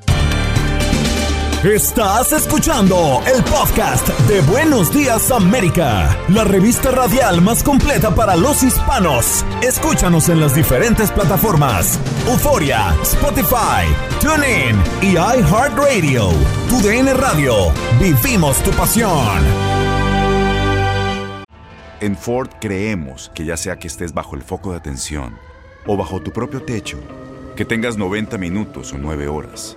[1.62, 8.64] Estás escuchando el podcast de Buenos Días América, la revista radial más completa para los
[8.64, 9.46] hispanos.
[9.62, 13.86] Escúchanos en las diferentes plataformas: Euforia, Spotify,
[14.20, 16.30] TuneIn y iHeartRadio.
[16.68, 17.54] Tu DN Radio.
[18.00, 19.38] Vivimos tu pasión.
[22.00, 25.38] En Ford creemos que ya sea que estés bajo el foco de atención
[25.86, 26.98] o bajo tu propio techo,
[27.54, 29.76] que tengas 90 minutos o 9 horas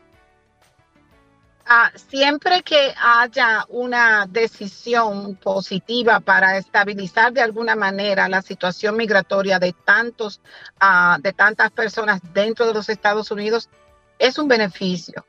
[1.64, 9.58] Ah, siempre que haya una decisión positiva para estabilizar de alguna manera la situación migratoria
[9.58, 10.42] de tantos
[10.78, 13.70] ah, de tantas personas dentro de los Estados Unidos
[14.18, 15.24] es un beneficio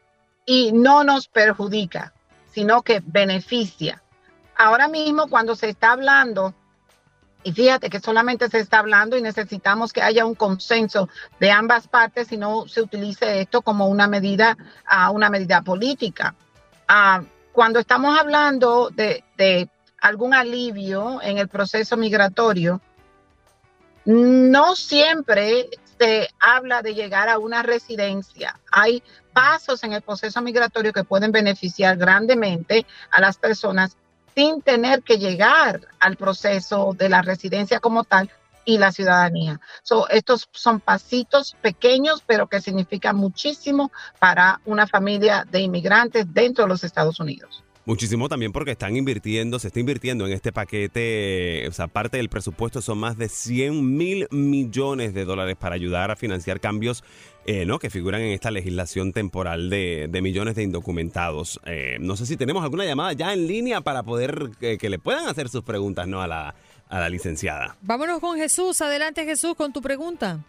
[0.45, 2.13] y no nos perjudica,
[2.51, 4.03] sino que beneficia.
[4.57, 6.53] Ahora mismo cuando se está hablando
[7.43, 11.87] y fíjate que solamente se está hablando y necesitamos que haya un consenso de ambas
[11.87, 16.35] partes y no se utilice esto como una medida, a una medida política.
[16.87, 22.81] Ah, cuando estamos hablando de, de algún alivio en el proceso migratorio,
[24.05, 28.59] no siempre se habla de llegar a una residencia.
[28.71, 29.03] Hay
[29.33, 33.97] pasos en el proceso migratorio que pueden beneficiar grandemente a las personas
[34.35, 38.29] sin tener que llegar al proceso de la residencia como tal
[38.65, 39.59] y la ciudadanía.
[40.09, 46.69] estos son pasitos pequeños, pero que significan muchísimo para una familia de inmigrantes dentro de
[46.69, 47.63] los Estados Unidos.
[47.85, 52.29] Muchísimo también porque están invirtiendo, se está invirtiendo en este paquete, o sea, parte del
[52.29, 57.03] presupuesto son más de 100 mil millones de dólares para ayudar a financiar cambios
[57.45, 57.79] eh, ¿no?
[57.79, 61.59] que figuran en esta legislación temporal de, millones de indocumentados.
[61.65, 64.99] Eh, no sé si tenemos alguna llamada ya en línea para poder eh, que le
[64.99, 66.21] puedan hacer sus preguntas ¿no?
[66.21, 66.55] a, la,
[66.89, 67.75] a la licenciada.
[67.81, 68.81] Vámonos con Jesús.
[68.81, 70.39] Adelante Jesús con tu pregunta.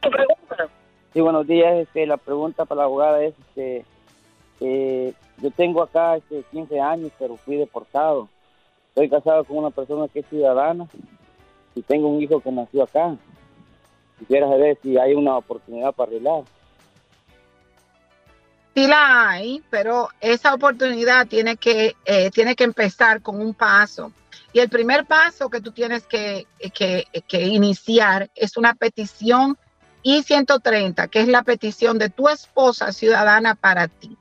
[1.12, 1.74] Sí, buenos días.
[1.76, 7.36] Este, la pregunta para la abogada es, este, yo tengo acá este, 15 años, pero
[7.36, 8.28] fui deportado.
[8.88, 10.86] Estoy casado con una persona que es ciudadana
[11.74, 13.16] y tengo un hijo que nació acá.
[14.18, 16.44] Quisiera saber si hay una oportunidad para arreglar.
[18.74, 24.12] Sí la hay, pero esa oportunidad tiene que, eh, tiene que empezar con un paso.
[24.52, 29.56] Y el primer paso que tú tienes que, que, que iniciar es una petición
[30.02, 34.16] I-130, que es la petición de tu esposa ciudadana para ti.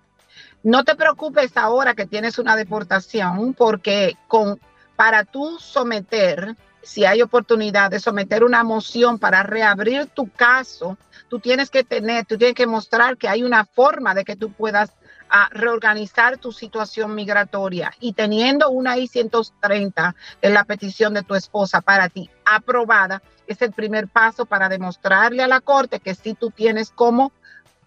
[0.63, 4.59] No te preocupes ahora que tienes una deportación, porque con,
[4.95, 10.97] para tú someter, si hay oportunidad de someter una moción para reabrir tu caso,
[11.29, 14.51] tú tienes que tener, tú tienes que mostrar que hay una forma de que tú
[14.51, 14.91] puedas
[15.29, 17.93] ah, reorganizar tu situación migratoria.
[17.99, 23.71] Y teniendo una I-130 en la petición de tu esposa para ti aprobada, es el
[23.71, 27.31] primer paso para demostrarle a la corte que sí tú tienes como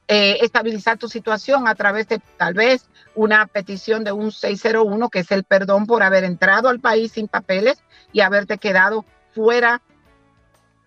[0.08, 5.20] eh, estabilizar tu situación a través de tal vez una petición de un 601, que
[5.20, 9.82] es el perdón por haber entrado al país sin papeles y haberte quedado fuera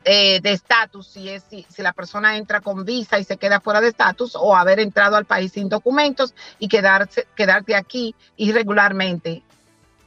[0.05, 3.81] eh, de estatus, si, es, si, la persona entra con visa y se queda fuera
[3.81, 9.43] de estatus, o haber entrado al país sin documentos y quedarse, quedarte aquí irregularmente.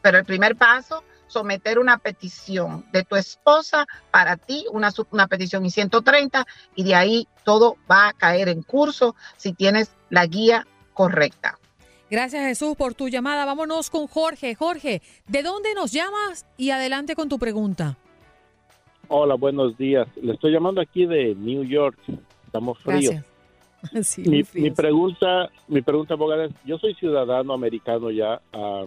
[0.01, 5.64] Pero el primer paso, someter una petición de tu esposa para ti, una, una petición
[5.64, 10.66] y 130, y de ahí todo va a caer en curso si tienes la guía
[10.95, 11.59] correcta.
[12.11, 13.47] Gracias Jesús por tu llamada.
[13.47, 14.55] Vámonos con Jorge.
[14.55, 16.47] Jorge, ¿de dónde nos llamas?
[16.59, 17.97] Y adelante con tu pregunta.
[19.09, 20.07] Hola, buenos días.
[20.21, 21.99] Le estoy llamando aquí de New York.
[22.45, 23.14] Estamos fríos.
[24.18, 28.40] mi, pregunta, mi pregunta, abogada, es, yo soy ciudadano americano ya.
[28.53, 28.85] Ah,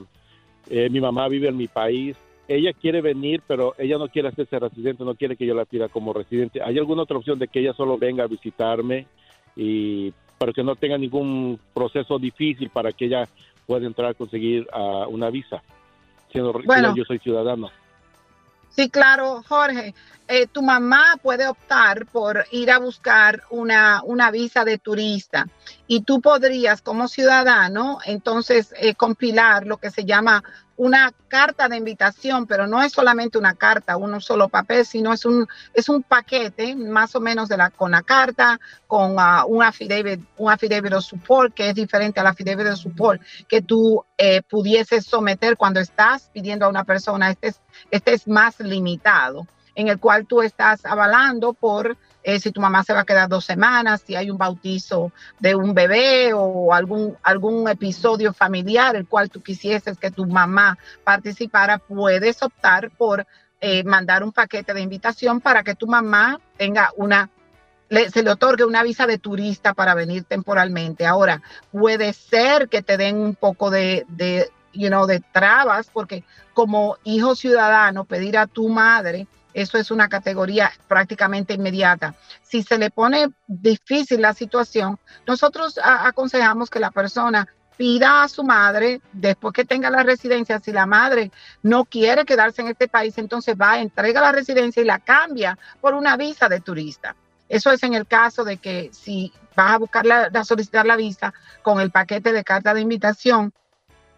[0.70, 2.16] eh, mi mamá vive en mi país.
[2.48, 5.90] Ella quiere venir, pero ella no quiere hacerse residente, no quiere que yo la pida
[5.90, 6.62] como residente.
[6.62, 9.08] ¿Hay alguna otra opción de que ella solo venga a visitarme
[9.56, 13.28] y para que no tenga ningún proceso difícil para que ella
[13.66, 15.64] pueda entrar a conseguir ah, una visa,
[16.32, 17.72] siendo bueno, yo soy ciudadano?
[18.70, 19.94] Sí, claro, Jorge.
[20.28, 25.48] Eh, tu mamá puede optar por ir a buscar una, una, visa de turista
[25.88, 30.44] y tú podrías como ciudadano entonces eh, compilar lo que se llama
[30.78, 35.26] una carta de invitación, pero no es solamente una carta, un solo papel, sino es
[35.26, 39.64] un, es un paquete más o menos de la, con la carta, con uh, un
[39.64, 44.42] affidavit, un affidavit of support, que es diferente al affidavit of support que tú eh,
[44.42, 47.30] pudieses someter cuando estás pidiendo a una persona.
[47.30, 47.62] Este es,
[47.92, 52.84] este es más limitado, en el cual tú estás avalando por eh, si tu mamá
[52.84, 57.16] se va a quedar dos semanas, si hay un bautizo de un bebé o algún,
[57.22, 63.28] algún episodio familiar el cual tú quisieses que tu mamá participara, puedes optar por
[63.62, 67.30] eh, mandar un paquete de invitación para que tu mamá tenga una
[68.12, 71.06] se le otorgue una visa de turista para venir temporalmente.
[71.06, 76.24] Ahora, puede ser que te den un poco de, de, you know, de trabas, porque
[76.56, 82.14] como hijo ciudadano, pedir a tu madre eso es una categoría prácticamente inmediata.
[82.44, 88.44] Si se le pone difícil la situación, nosotros aconsejamos que la persona pida a su
[88.44, 91.32] madre, después que tenga la residencia, si la madre
[91.64, 95.94] no quiere quedarse en este país, entonces va, entrega la residencia y la cambia por
[95.94, 97.16] una visa de turista.
[97.48, 100.98] Eso es en el caso de que si vas a buscar la, a solicitar la
[100.98, 103.54] visa con el paquete de carta de invitación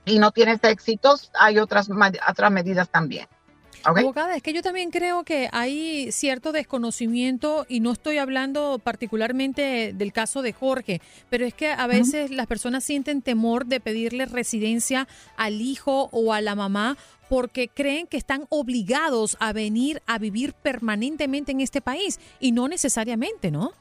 [0.04, 1.89] y no tienes éxitos, hay otras,
[2.28, 3.28] otras medidas también.
[3.84, 9.94] Abogada, es que yo también creo que hay cierto desconocimiento y no estoy hablando particularmente
[9.94, 14.26] del caso de Jorge, pero es que a veces las personas sienten temor de pedirle
[14.26, 16.98] residencia al hijo o a la mamá
[17.30, 22.68] porque creen que están obligados a venir a vivir permanentemente en este país y no
[22.68, 23.74] necesariamente, ¿no?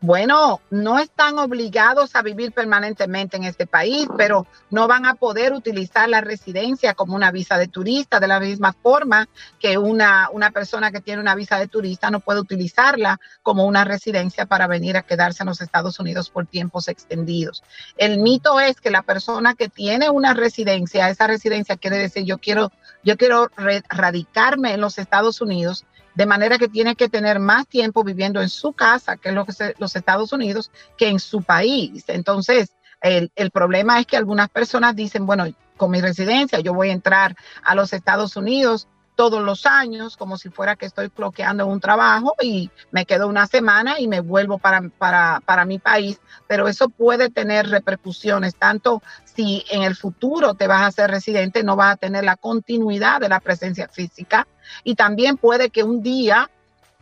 [0.00, 5.52] Bueno, no están obligados a vivir permanentemente en este país, pero no van a poder
[5.52, 9.28] utilizar la residencia como una visa de turista de la misma forma
[9.58, 13.82] que una, una persona que tiene una visa de turista no puede utilizarla como una
[13.82, 17.64] residencia para venir a quedarse en los Estados Unidos por tiempos extendidos.
[17.96, 22.38] El mito es que la persona que tiene una residencia, esa residencia quiere decir yo
[22.38, 22.70] quiero,
[23.02, 23.50] yo quiero
[23.88, 25.86] radicarme en los Estados Unidos
[26.18, 29.46] de manera que tiene que tener más tiempo viviendo en su casa, que es lo
[29.46, 32.06] que los Estados Unidos, que en su país.
[32.08, 35.46] Entonces, el, problema es que algunas personas dicen, bueno,
[35.76, 36.58] con mi residencia.
[36.58, 38.88] Yo voy a entrar a los Estados Unidos
[39.18, 43.48] todos los años, como si fuera que estoy bloqueando un trabajo y me quedo una
[43.48, 49.02] semana y me vuelvo para, para, para, mi país, pero eso puede tener repercusiones, tanto
[49.24, 53.20] si en el futuro te vas a ser residente, no vas a tener la continuidad
[53.20, 54.46] de la presencia física.
[54.84, 56.48] Y también puede que un día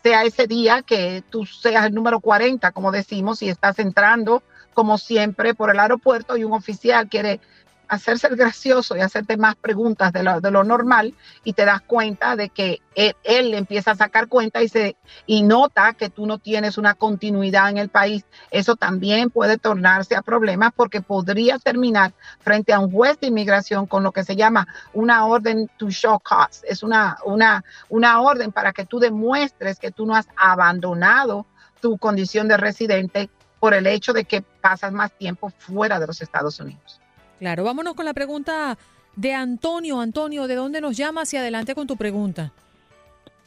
[0.02, 4.42] sea ese día que tú seas el número 40, como decimos, y estás entrando
[4.72, 7.40] como siempre por el aeropuerto y un oficial quiere
[7.88, 11.14] hacerse gracioso y hacerte más preguntas de lo, de lo normal
[11.44, 15.92] y te das cuenta de que él, empieza a sacar cuenta y, se, y nota
[15.92, 18.24] que tú no tienes una continuidad en el país.
[18.50, 23.86] Eso también puede tornarse a problemas porque podría terminar frente a un juez de inmigración
[23.86, 26.64] con lo que se llama una orden to show cause.
[26.66, 31.46] Es una, una, una orden para que tú demuestres que tú no has abandonado
[31.80, 33.30] tu condición de residente
[33.60, 37.00] por el hecho de que pasas más tiempo fuera de los Estados Unidos.
[37.38, 38.78] Claro, vámonos con la pregunta
[39.14, 40.00] de Antonio.
[40.00, 42.52] Antonio, ¿de dónde nos llamas y adelante con tu pregunta?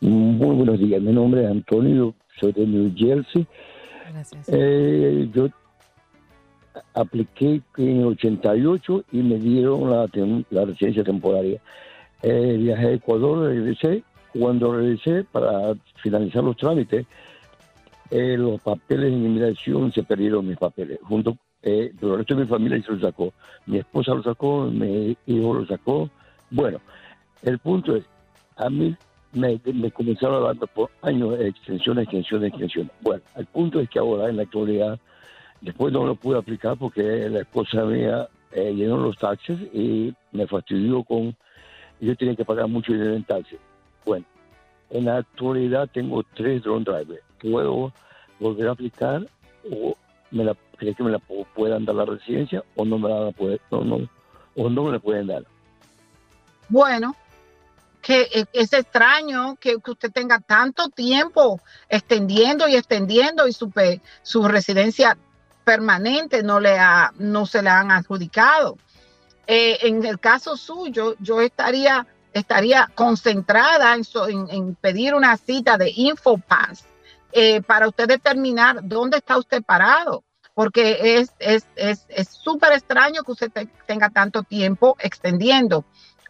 [0.02, 3.46] Muy buenos días, mi nombre es Antonio, soy de New Jersey.
[4.12, 4.48] Gracias.
[4.48, 5.50] Eh, yo
[6.94, 10.08] apliqué en el 88 y me dieron la,
[10.52, 11.60] la residencia temporaria.
[12.22, 14.04] Eh, viajé a Ecuador, regresé.
[14.32, 15.74] Cuando regresé para
[16.04, 17.06] finalizar los trámites,
[18.12, 22.42] eh, los papeles en inmigración se perdieron mis papeles, junto eh, pero el resto de
[22.42, 23.34] mi familia se lo sacó.
[23.66, 26.10] Mi esposa lo sacó, mi hijo lo sacó.
[26.50, 26.80] Bueno,
[27.44, 28.06] el punto es,
[28.56, 28.96] a mí
[29.34, 32.92] me, me comenzaron dando por años extensiones, extensiones, extensiones.
[33.02, 35.00] Bueno, el punto es que ahora, en la actualidad,
[35.62, 40.48] después no lo pude aplicar porque la esposa mía eh, llenó los taxes y me
[40.48, 41.36] fastidió con...
[42.00, 43.60] Yo tenía que pagar mucho dinero en taxes.
[44.06, 44.26] Bueno,
[44.90, 47.22] en la actualidad tengo tres drone drivers.
[47.42, 47.94] ¿Puedo
[48.40, 49.28] volver a aplicar
[49.70, 49.96] o
[50.32, 53.60] me la ¿Cree que me la puedan dar la residencia o no me la pueden,
[54.92, 55.44] la pueden dar?
[56.70, 57.18] Bueno,
[58.02, 61.60] que e, es extraño que, usted tenga tanto tiempo
[61.90, 65.18] extendiendo y extendiendo y su, residencia
[65.66, 66.78] permanente no, le
[67.18, 68.78] no se le han adjudicado.
[69.48, 75.92] Eh, en el caso suyo, yo estaría, estaría concentrada en, en, pedir una cita de
[75.94, 76.86] InfoPass
[77.34, 80.24] eh, para usted determinar dónde está usted parado
[80.60, 82.38] porque es súper es, es,
[82.74, 83.50] extraño que usted
[83.88, 85.86] tenga tanto tiempo extendiendo.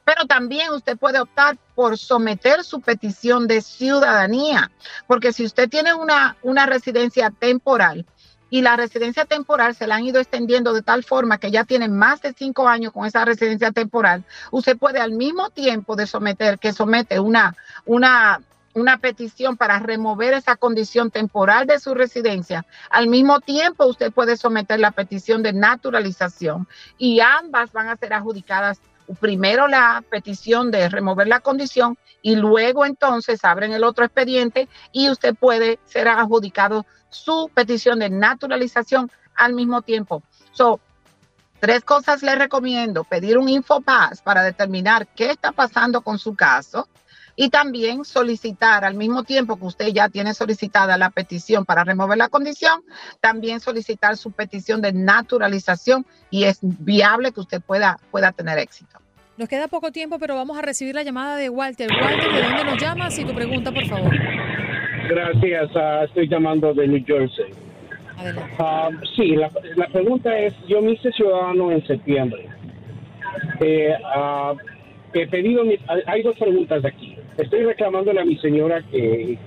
[0.05, 4.69] Pero también usted puede optar por someter su petición de ciudadanía,
[5.07, 8.05] porque si usted tiene una, una residencia temporal,
[8.51, 11.87] y la residencia temporal se la han ido extendiendo de tal forma que ya tiene
[11.87, 16.59] más de cinco años con esa residencia temporal, usted puede al mismo tiempo de someter,
[16.59, 18.41] que somete una, una
[18.73, 24.37] una petición para remover esa condición temporal de su residencia, al mismo tiempo usted puede
[24.37, 26.67] someter la petición de naturalización
[26.97, 28.81] y ambas van a ser adjudicadas.
[29.19, 35.09] Primero la petición de remover la condición y luego entonces abren el otro expediente y
[35.09, 40.21] usted puede ser adjudicado su petición de naturalización al mismo tiempo.
[40.51, 40.79] So,
[41.59, 43.03] tres cosas le recomiendo.
[43.03, 46.87] Pedir un infopass para determinar qué está pasando con su caso
[47.41, 52.17] y también solicitar al mismo tiempo que usted ya tiene solicitada la petición para remover
[52.17, 52.81] la condición,
[53.21, 58.99] también solicitar su petición de naturalización y es viable que usted pueda, pueda tener éxito.
[59.37, 61.89] Nos queda poco tiempo, pero vamos a recibir la llamada de Walter.
[61.89, 63.17] Walter, ¿de dónde nos llamas?
[63.17, 64.13] Y tu pregunta, por favor.
[65.07, 67.53] Gracias, ah, estoy llamando de New Jersey.
[68.17, 68.53] Adelante.
[68.59, 69.49] Ah, sí, la,
[69.93, 72.49] pregunta es, yo me hice ciudadano en septiembre.
[73.61, 74.57] Eh, uh,
[75.13, 75.63] he pedido,
[76.05, 79.37] hay dos preguntas aquí estoy reclamándole a mi señora que,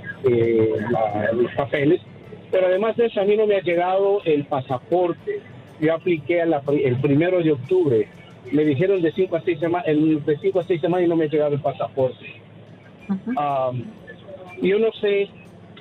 [1.32, 2.00] los papeles,
[2.50, 5.40] pero además de eso a mí no me ha llegado el pasaporte.
[5.80, 8.08] Yo apliqué el primero de octubre.
[8.52, 11.24] Me dijeron de 5 a 6 semanas, de 5 a 6 semanas y no me
[11.24, 12.26] ha llegado el pasaporte.
[14.60, 15.28] yo no sé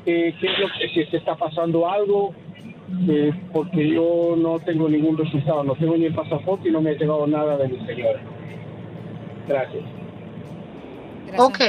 [0.06, 2.34] eh, qué es lo que, si se está pasando algo,
[3.08, 6.92] eh, porque yo no tengo ningún resultado, no tengo ni el pasaporte y no me
[6.92, 8.20] ha llegado nada de mi señora.
[9.48, 10.01] Gracias.
[11.38, 11.60] Ok,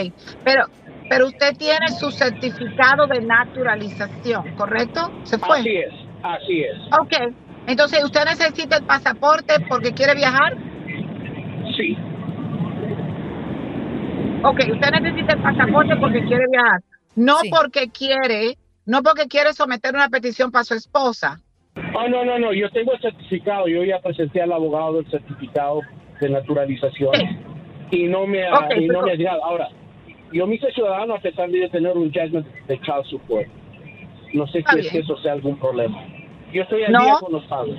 [0.45, 0.65] pero,
[1.09, 5.11] pero usted tiene su certificado de naturalización, ¿correcto?
[5.25, 5.59] ¿Se fue?
[5.61, 5.93] Así es,
[6.23, 6.79] así es.
[6.99, 7.35] Ok,
[7.67, 10.57] entonces usted necesita el pasaporte porque quiere viajar.
[11.77, 11.97] Sí.
[14.45, 16.81] Ok, usted necesita el pasaporte porque quiere viajar,
[17.15, 18.57] no porque quiere,
[18.87, 21.41] no porque quiere someter una petición para su esposa.
[21.95, 25.81] Oh, no, no, no, yo tengo el certificado, yo ya presenté al abogado del certificado
[26.21, 27.13] de naturalización
[27.93, 29.45] y no me ha, y no me ha llegado.
[29.45, 29.69] Ahora,
[30.33, 33.47] yo me hice ciudadano a pesar de tener un judgment de child support.
[34.33, 36.03] No sé si es que eso sea algún problema.
[36.53, 37.77] Yo estoy al día con los padres.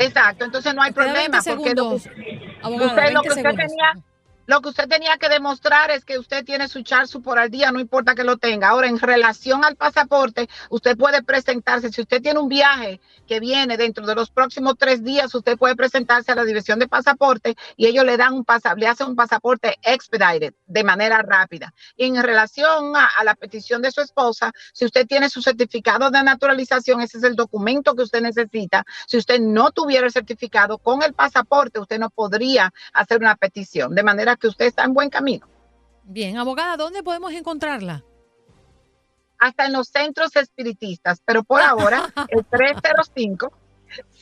[0.00, 1.38] Exacto, entonces no hay problema.
[1.44, 3.94] Porque usted, lo que usted tenía
[4.50, 7.70] lo que usted tenía que demostrar es que usted tiene su charsu por al día,
[7.70, 8.70] no importa que lo tenga.
[8.70, 11.92] Ahora, en relación al pasaporte, usted puede presentarse.
[11.92, 15.76] Si usted tiene un viaje que viene dentro de los próximos tres días, usted puede
[15.76, 19.14] presentarse a la división de pasaporte y ellos le dan un pasaporte, le hacen un
[19.14, 21.72] pasaporte expedited de manera rápida.
[21.96, 26.10] Y en relación a, a la petición de su esposa, si usted tiene su certificado
[26.10, 28.84] de naturalización, ese es el documento que usted necesita.
[29.06, 33.94] Si usted no tuviera el certificado con el pasaporte, usted no podría hacer una petición.
[33.94, 35.46] De manera que usted está en buen camino.
[36.02, 38.04] Bien, abogada, ¿dónde podemos encontrarla?
[39.38, 43.52] Hasta en los centros espiritistas, pero por ahora el 305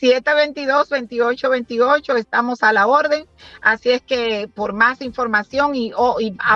[0.00, 3.26] 722-2828, estamos a la orden.
[3.60, 5.92] Así es que por más información y,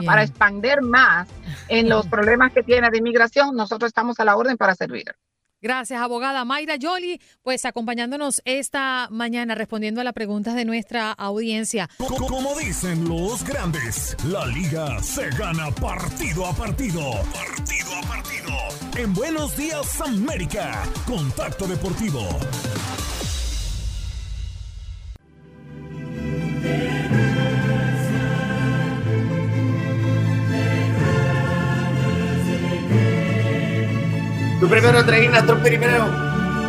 [0.07, 1.29] para expandir más
[1.69, 5.15] en los problemas que tiene de inmigración, nosotros estamos a la orden para servir.
[5.63, 11.89] Gracias, abogada Mayra Yoli, pues acompañándonos esta mañana respondiendo a las preguntas de nuestra audiencia.
[11.99, 17.13] Como dicen los grandes, la liga se gana partido a partido.
[17.33, 18.53] Partido a partido.
[18.97, 22.29] En Buenos Días América, Contacto Deportivo.
[34.63, 36.07] Tú primero, Andreina, tú primero.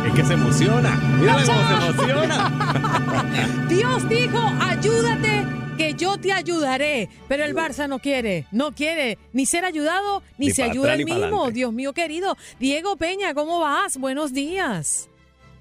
[0.04, 1.00] Es que se emociona.
[1.20, 3.66] Mira cómo se emociona.
[3.68, 5.46] Dios dijo, ayúdate
[5.78, 7.08] que yo te ayudaré.
[7.28, 11.52] Pero el Barça no quiere, no quiere ni ser ayudado, ni, se ayuda él mismo.
[11.52, 12.36] Dios mío querido.
[12.58, 13.96] Diego Peña, ¿cómo vas?
[13.96, 15.08] Buenos días.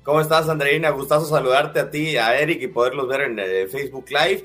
[0.01, 0.89] ¿Cómo estás, Andreina?
[0.89, 4.43] Gustazo saludarte a ti, a Eric y poderlos ver en eh, Facebook Live.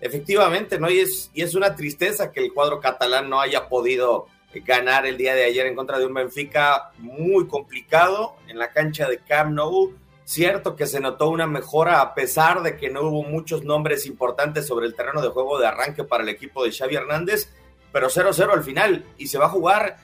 [0.00, 0.88] Efectivamente, ¿no?
[0.88, 4.26] Y es, y es una tristeza que el cuadro catalán no haya podido
[4.60, 9.08] ganar el día de ayer en contra de un Benfica muy complicado en la cancha
[9.08, 9.94] de Camp Nou.
[10.24, 14.66] Cierto que se notó una mejora a pesar de que no hubo muchos nombres importantes
[14.66, 17.52] sobre el terreno de juego de arranque para el equipo de Xavi Hernández,
[17.92, 19.96] pero 0-0 al final y se va a jugar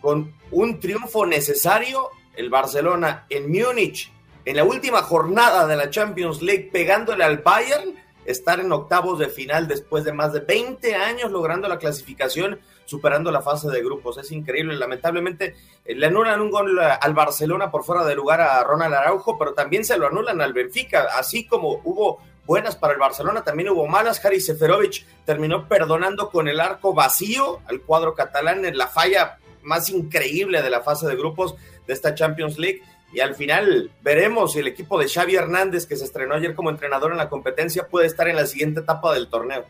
[0.00, 4.12] con un triunfo necesario el Barcelona en Múnich
[4.44, 7.94] en la última jornada de la Champions League pegándole al Bayern,
[8.24, 13.30] estar en octavos de final después de más de 20 años logrando la clasificación superando
[13.30, 14.18] la fase de grupos.
[14.18, 14.76] Es increíble.
[14.76, 15.54] Lamentablemente
[15.84, 19.54] eh, le anulan un gol al Barcelona por fuera de lugar a Ronald Araujo, pero
[19.54, 21.08] también se lo anulan al Benfica.
[21.18, 24.24] Así como hubo buenas para el Barcelona, también hubo malas.
[24.24, 29.88] Haris Seferovic terminó perdonando con el arco vacío al cuadro catalán en la falla más
[29.88, 31.54] increíble de la fase de grupos
[31.86, 32.82] de esta Champions League.
[33.12, 36.70] Y al final veremos si el equipo de Xavi Hernández, que se estrenó ayer como
[36.70, 39.66] entrenador en la competencia, puede estar en la siguiente etapa del torneo.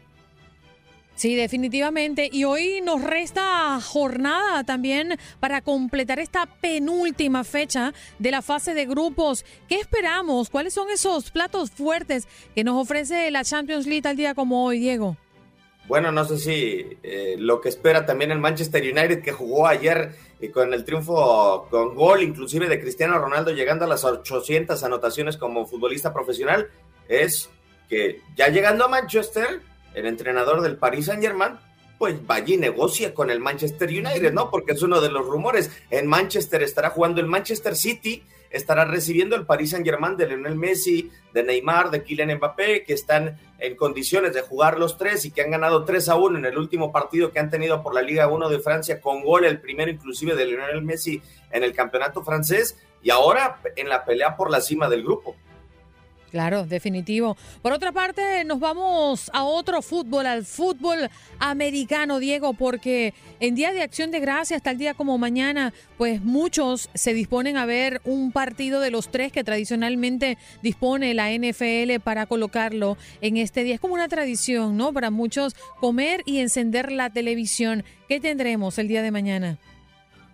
[1.14, 2.28] Sí, definitivamente.
[2.32, 8.86] Y hoy nos resta jornada también para completar esta penúltima fecha de la fase de
[8.86, 9.44] grupos.
[9.68, 10.50] ¿Qué esperamos?
[10.50, 14.80] ¿Cuáles son esos platos fuertes que nos ofrece la Champions League al día como hoy,
[14.80, 15.16] Diego?
[15.92, 20.16] Bueno, no sé si eh, lo que espera también el Manchester United que jugó ayer
[20.40, 24.82] y eh, con el triunfo con gol inclusive de Cristiano Ronaldo llegando a las 800
[24.84, 26.70] anotaciones como futbolista profesional
[27.10, 27.50] es
[27.90, 29.60] que ya llegando a Manchester
[29.92, 31.58] el entrenador del Paris Saint Germain,
[31.98, 34.50] pues vaya y negocia con el Manchester United, ¿no?
[34.50, 35.70] Porque es uno de los rumores.
[35.90, 40.56] En Manchester estará jugando el Manchester City, estará recibiendo el Paris Saint Germain de Lionel
[40.56, 45.30] Messi, de Neymar, de Kylian Mbappé, que están en condiciones de jugar los tres y
[45.30, 48.02] que han ganado 3 a 1 en el último partido que han tenido por la
[48.02, 52.22] Liga 1 de Francia, con gol el primero inclusive de Lionel Messi en el campeonato
[52.22, 55.34] francés, y ahora en la pelea por la cima del grupo.
[56.32, 57.36] Claro, definitivo.
[57.60, 63.70] Por otra parte, nos vamos a otro fútbol, al fútbol americano, Diego, porque en Día
[63.74, 68.00] de Acción de Gracia, hasta el día como mañana, pues muchos se disponen a ver
[68.04, 73.74] un partido de los tres que tradicionalmente dispone la NFL para colocarlo en este día.
[73.74, 74.94] Es como una tradición, ¿no?
[74.94, 77.84] Para muchos comer y encender la televisión.
[78.08, 79.58] ¿Qué tendremos el día de mañana?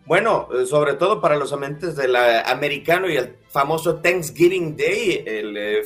[0.08, 5.54] Bueno, eh, sobre todo para los amantes del americano y el famoso Thanksgiving Day, el,
[5.54, 5.82] eh,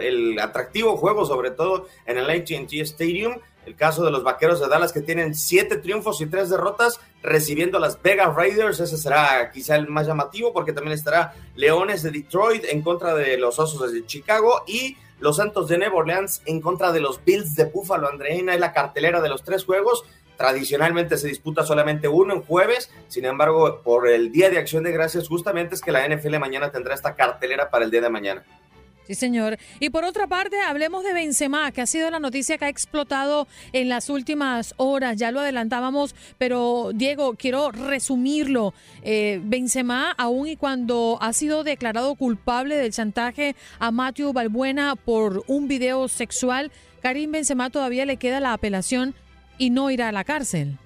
[0.00, 3.36] el atractivo juego, sobre todo en el ATT Stadium.
[3.64, 7.78] El caso de los vaqueros de Dallas que tienen siete triunfos y tres derrotas, recibiendo
[7.78, 8.80] a las Vegas Raiders.
[8.80, 13.38] Ese será quizá el más llamativo, porque también estará Leones de Detroit en contra de
[13.38, 17.54] los Osos de Chicago y los Santos de Nueva Orleans en contra de los Bills
[17.54, 18.08] de Buffalo.
[18.08, 20.04] Andreina es la cartelera de los tres juegos.
[20.40, 24.90] Tradicionalmente se disputa solamente uno en jueves, sin embargo, por el Día de Acción de
[24.90, 28.42] Gracias, justamente es que la NFL mañana tendrá esta cartelera para el día de mañana.
[29.06, 29.58] Sí, señor.
[29.80, 33.48] Y por otra parte, hablemos de Benzema, que ha sido la noticia que ha explotado
[33.74, 35.18] en las últimas horas.
[35.18, 38.72] Ya lo adelantábamos, pero Diego, quiero resumirlo.
[39.02, 45.44] Eh, Benzema, aún y cuando ha sido declarado culpable del chantaje a Matthew Balbuena por
[45.48, 46.72] un video sexual,
[47.02, 49.14] Karim Benzema todavía le queda la apelación
[49.60, 50.78] y no irá a la cárcel.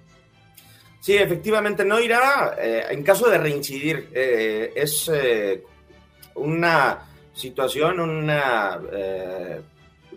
[1.00, 4.10] Sí, efectivamente no irá eh, en caso de reincidir.
[4.12, 5.62] Eh, es eh,
[6.34, 8.80] una situación, una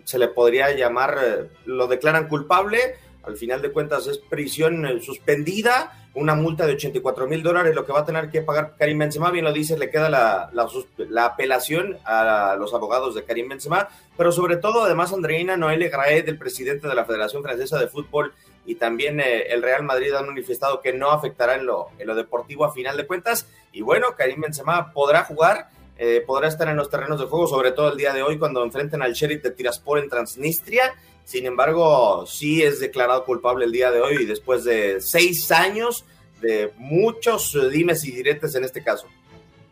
[0.04, 6.34] se le podría llamar, lo declaran culpable, al final de cuentas es prisión suspendida una
[6.34, 9.44] multa de 84 mil dólares, lo que va a tener que pagar Karim Benzema, bien
[9.44, 14.56] lo dice, le queda la, la, apelación a los abogados de Karim Benzema, pero sobre
[14.56, 18.32] todo, además, Andreina Noel Graed, el presidente de la Federación Francesa de Fútbol,
[18.66, 22.14] y también eh, el Real Madrid han manifestado que no afectará en lo, en lo
[22.14, 26.76] deportivo a final de cuentas, y bueno, Karim Benzema podrá jugar, eh, podrá estar en
[26.76, 29.50] los terrenos de juego, sobre todo el día de hoy cuando enfrenten al Sheriff de
[29.50, 30.94] Tiraspol en Transnistria,
[31.24, 36.06] sin embargo, sí es declarado culpable el día de hoy después de seis años
[36.40, 39.06] de muchos dimes y diretes en este caso.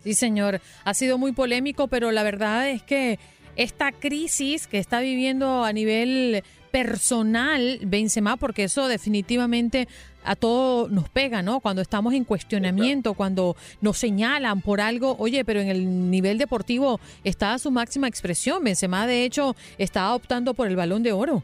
[0.05, 0.61] Sí, señor.
[0.85, 3.19] Ha sido muy polémico, pero la verdad es que
[3.57, 6.45] esta crisis que está viviendo a nivel
[6.77, 9.89] personal Benzema, porque eso definitivamente
[10.23, 11.61] a todo nos pega, ¿no?
[11.61, 17.01] Cuando estamos en cuestionamiento, cuando nos señalan por algo, oye, pero en el nivel deportivo
[17.25, 18.63] está a su máxima expresión.
[18.63, 21.43] Benzema, de hecho, está optando por el balón de oro.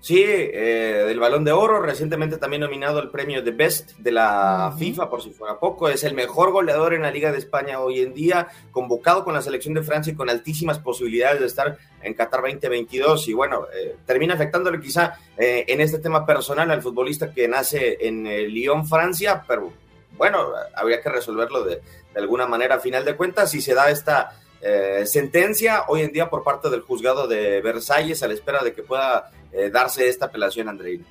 [0.00, 4.72] Sí, eh, del Balón de Oro, recientemente también nominado al premio de Best de la
[4.78, 5.88] FIFA, por si fuera poco.
[5.88, 9.42] Es el mejor goleador en la Liga de España hoy en día, convocado con la
[9.42, 13.28] selección de Francia y con altísimas posibilidades de estar en Qatar 2022.
[13.28, 17.98] Y bueno, eh, termina afectándole quizá eh, en este tema personal al futbolista que nace
[18.00, 19.72] en Lyon, Francia, pero
[20.16, 23.90] bueno, habría que resolverlo de, de alguna manera a final de cuentas si se da
[23.90, 28.62] esta eh, sentencia hoy en día por parte del juzgado de Versalles a la espera
[28.64, 31.04] de que pueda eh, darse esta apelación, Andreina.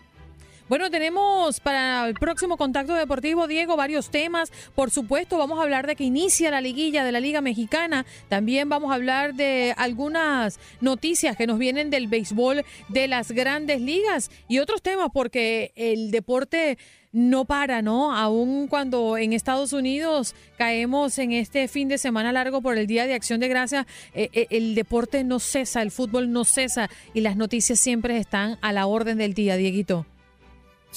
[0.69, 4.51] Bueno, tenemos para el próximo contacto deportivo, Diego, varios temas.
[4.75, 8.05] Por supuesto, vamos a hablar de que inicia la liguilla de la Liga Mexicana.
[8.27, 13.79] También vamos a hablar de algunas noticias que nos vienen del béisbol de las grandes
[13.79, 16.77] ligas y otros temas, porque el deporte
[17.13, 18.13] no para, ¿no?
[18.13, 23.07] Aún cuando en Estados Unidos caemos en este fin de semana largo por el Día
[23.07, 27.21] de Acción de Gracia, eh, eh, el deporte no cesa, el fútbol no cesa y
[27.21, 30.05] las noticias siempre están a la orden del día, Dieguito.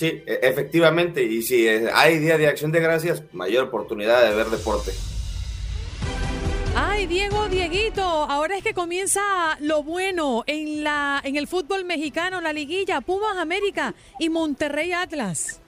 [0.00, 4.46] Sí, e, efectivamente, y si hay Día de Acción de Gracias, mayor oportunidad de ver
[4.46, 4.92] deporte.
[6.74, 9.20] Ay, Diego, Dieguito, ahora es que comienza
[9.60, 15.60] lo bueno en la en el fútbol mexicano, la liguilla, Pumas América y Monterrey Atlas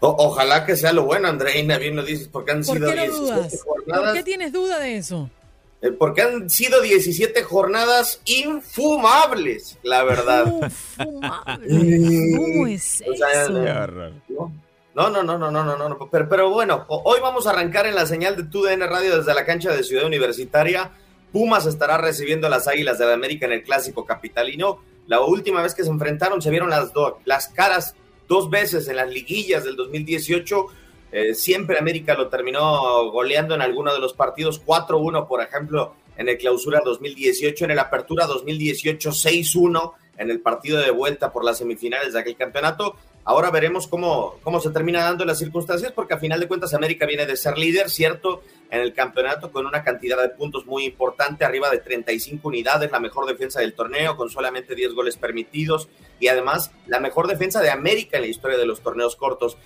[0.00, 4.04] ojalá que sea lo bueno, Andreina, bien lo dices, porque han sido 17 jornadas.
[4.04, 5.30] ¿Por qué tienes duda de eso?
[5.84, 10.46] Eh, porque han sido 17 jornadas infumables, la verdad.
[10.98, 12.36] Infumables.
[12.38, 13.58] ¿Cómo es eso?
[14.94, 17.96] no, no, no, no, no, no, no, Pero, pero bueno, hoy vamos a arrancar en
[17.96, 20.90] la señal de TUDN Radio desde la cancha de Ciudad Universitaria.
[21.30, 24.78] Pumas estará recibiendo a las Águilas de la América en el Clásico Capitalino.
[25.06, 27.94] La última vez que se enfrentaron se vieron las, dos las caras
[28.26, 30.66] dos veces en las liguillas del 2018.
[31.16, 36.28] Eh, siempre América lo terminó goleando en alguno de los partidos 4-1, por ejemplo, en
[36.28, 41.58] el clausura 2018, en el apertura 2018 6-1 en el partido de vuelta por las
[41.58, 42.96] semifinales de aquel campeonato.
[43.24, 47.06] Ahora veremos cómo, cómo se termina dando las circunstancias, porque a final de cuentas América
[47.06, 48.42] viene de ser líder, ¿cierto?
[48.70, 53.00] En el campeonato con una cantidad de puntos muy importante, arriba de 35 unidades, la
[53.00, 55.88] mejor defensa del torneo, con solamente 10 goles permitidos
[56.20, 59.56] y además la mejor defensa de América en la historia de los torneos cortos.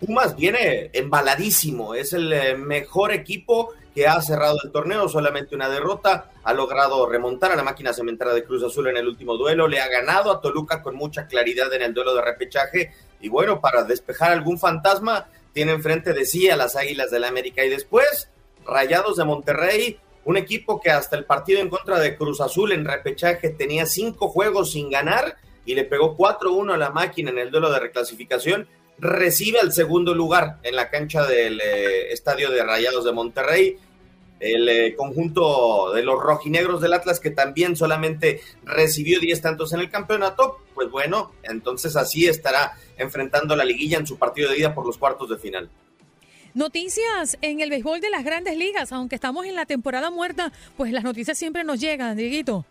[0.00, 5.68] Pumas viene embaladísimo, es el eh, mejor equipo que ha cerrado el torneo, solamente una
[5.68, 9.66] derrota, ha logrado remontar a la máquina cementera de Cruz Azul en el último duelo,
[9.66, 13.60] le ha ganado a Toluca con mucha claridad en el duelo de repechaje y bueno,
[13.60, 17.64] para despejar algún fantasma, tiene enfrente de sí a las Águilas del la América.
[17.64, 18.30] Y después
[18.64, 22.84] Rayados de Monterrey, un equipo que hasta el partido en contra de Cruz Azul en
[22.84, 27.50] repechaje tenía cinco juegos sin ganar y le pegó 4-1 a la máquina en el
[27.50, 28.68] duelo de reclasificación,
[28.98, 33.78] recibe al segundo lugar en la cancha del eh, estadio de Rayados de Monterrey
[34.40, 39.80] el eh, conjunto de los rojinegros del Atlas, que también solamente recibió 10 tantos en
[39.80, 44.74] el campeonato, pues bueno, entonces así estará enfrentando la liguilla en su partido de ida
[44.74, 45.68] por los cuartos de final.
[46.54, 50.92] Noticias en el béisbol de las grandes ligas, aunque estamos en la temporada muerta, pues
[50.92, 52.64] las noticias siempre nos llegan, Dieguito.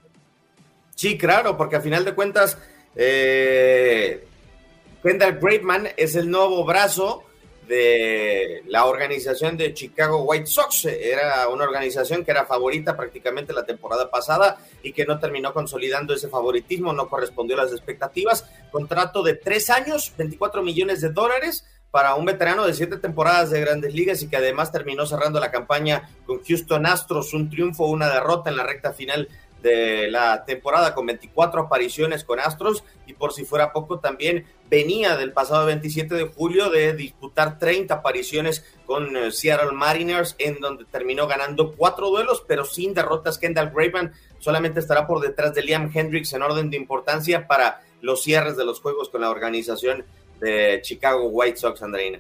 [0.96, 2.58] Sí, claro, porque a final de cuentas,
[2.96, 4.27] eh,
[5.08, 7.24] Kendall Braveman es el nuevo brazo
[7.66, 10.84] de la organización de Chicago White Sox.
[10.84, 16.14] Era una organización que era favorita prácticamente la temporada pasada y que no terminó consolidando
[16.14, 18.44] ese favoritismo, no correspondió a las expectativas.
[18.70, 23.62] Contrato de tres años, 24 millones de dólares para un veterano de siete temporadas de
[23.62, 28.10] grandes ligas y que además terminó cerrando la campaña con Houston Astros, un triunfo, una
[28.10, 29.30] derrota en la recta final
[29.62, 35.16] de la temporada con 24 apariciones con Astros y por si fuera poco también venía
[35.16, 40.86] del pasado 27 de julio de disputar 30 apariciones con eh, Seattle Mariners en donde
[40.86, 43.38] terminó ganando cuatro duelos pero sin derrotas.
[43.38, 48.24] Kendall Graveman solamente estará por detrás de Liam Hendricks en orden de importancia para los
[48.24, 50.06] cierres de los juegos con la organización
[50.40, 52.20] de Chicago White Sox, Andreina.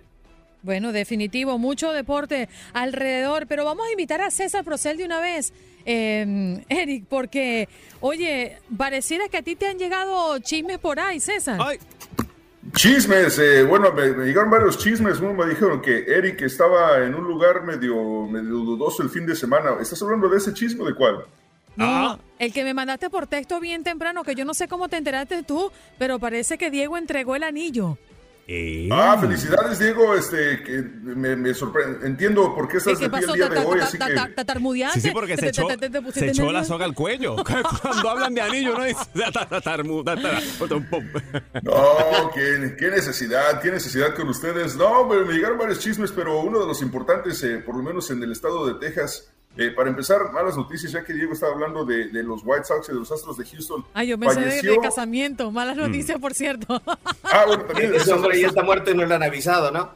[0.64, 5.54] Bueno, definitivo, mucho deporte alrededor, pero vamos a invitar a César Procel de una vez
[5.88, 7.68] eh, Eric, porque,
[8.02, 11.60] oye, pareciera que a ti te han llegado chismes por ahí, César.
[12.74, 15.20] Chismes, eh, bueno, me, llegaron varios chismes.
[15.22, 19.36] Uno me dijeron que Eric estaba en un lugar medio, medio dudoso el fin de
[19.36, 19.78] semana.
[19.80, 21.26] ¿Estás hablando de ese chisme de cuál?
[21.78, 22.20] No, ah.
[22.40, 25.44] el que me mandaste por texto bien temprano, que yo no sé cómo te enteraste
[25.44, 27.98] tú, pero parece que Diego entregó el anillo.
[28.91, 30.16] Ah, felicidades, Diego.
[30.16, 32.08] Este, que me, me sorprende.
[32.08, 33.80] Entiendo por qué estás aquí el día de hoy.
[33.82, 34.16] Así que...
[34.93, 35.68] Sí, sí, porque se echó,
[36.14, 37.36] se echó la soga al cuello.
[37.82, 39.00] Cuando hablan de anillo, no dice.
[41.64, 44.76] No, ¿qué, qué necesidad, qué necesidad con ustedes.
[44.78, 48.10] No, me, me llegaron varios chismes, pero uno de los importantes, eh, por lo menos
[48.12, 51.84] en el estado de Texas, eh, para empezar, malas noticias, ya que Diego estaba hablando
[51.84, 53.86] de, los White Sox y de los Astros de Houston.
[53.93, 54.72] Ay, yo me Falleció...
[54.72, 55.51] de, casamiento.
[55.51, 55.82] Malas mm.
[55.82, 56.82] noticias, por cierto.
[57.30, 57.93] Ah, bueno, también.
[57.93, 59.91] Ese hombre ya está muerto y no le han avisado, ¿no?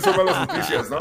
[0.00, 0.98] Son malas noticias, ¿no?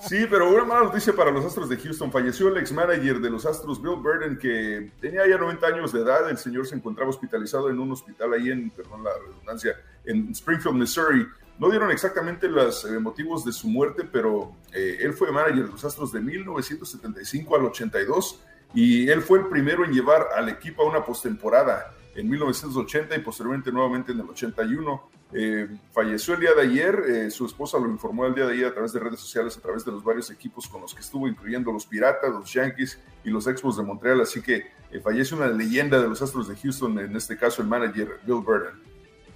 [0.00, 2.12] Sí, pero una mala noticia para los Astros de Houston.
[2.12, 6.30] Falleció el ex-manager de los Astros, Bill Burden, que tenía ya 90 años de edad.
[6.30, 10.76] El señor se encontraba hospitalizado en un hospital ahí en, perdón la redundancia, en Springfield,
[10.76, 11.26] Missouri.
[11.58, 15.72] No dieron exactamente los eh, motivos de su muerte, pero eh, él fue manager de
[15.72, 18.40] los Astros de 1975 al 82
[18.74, 23.18] y él fue el primero en llevar al equipo a una postemporada en 1980 y
[23.20, 25.10] posteriormente nuevamente en el 81.
[25.32, 28.72] Eh, falleció el día de ayer, su esposa lo informó el día de ayer a
[28.72, 31.72] través de redes sociales, a través de los varios equipos con los que estuvo, incluyendo
[31.72, 34.70] los Piratas, los Yankees y los Expos de Montreal, así que
[35.02, 38.87] fallece una leyenda de los Astros de Houston, en este caso el manager Bill Burden.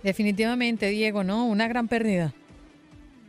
[0.02, 1.46] Definitivamente, Diego, ¿no?
[1.46, 2.32] Una gran pérdida.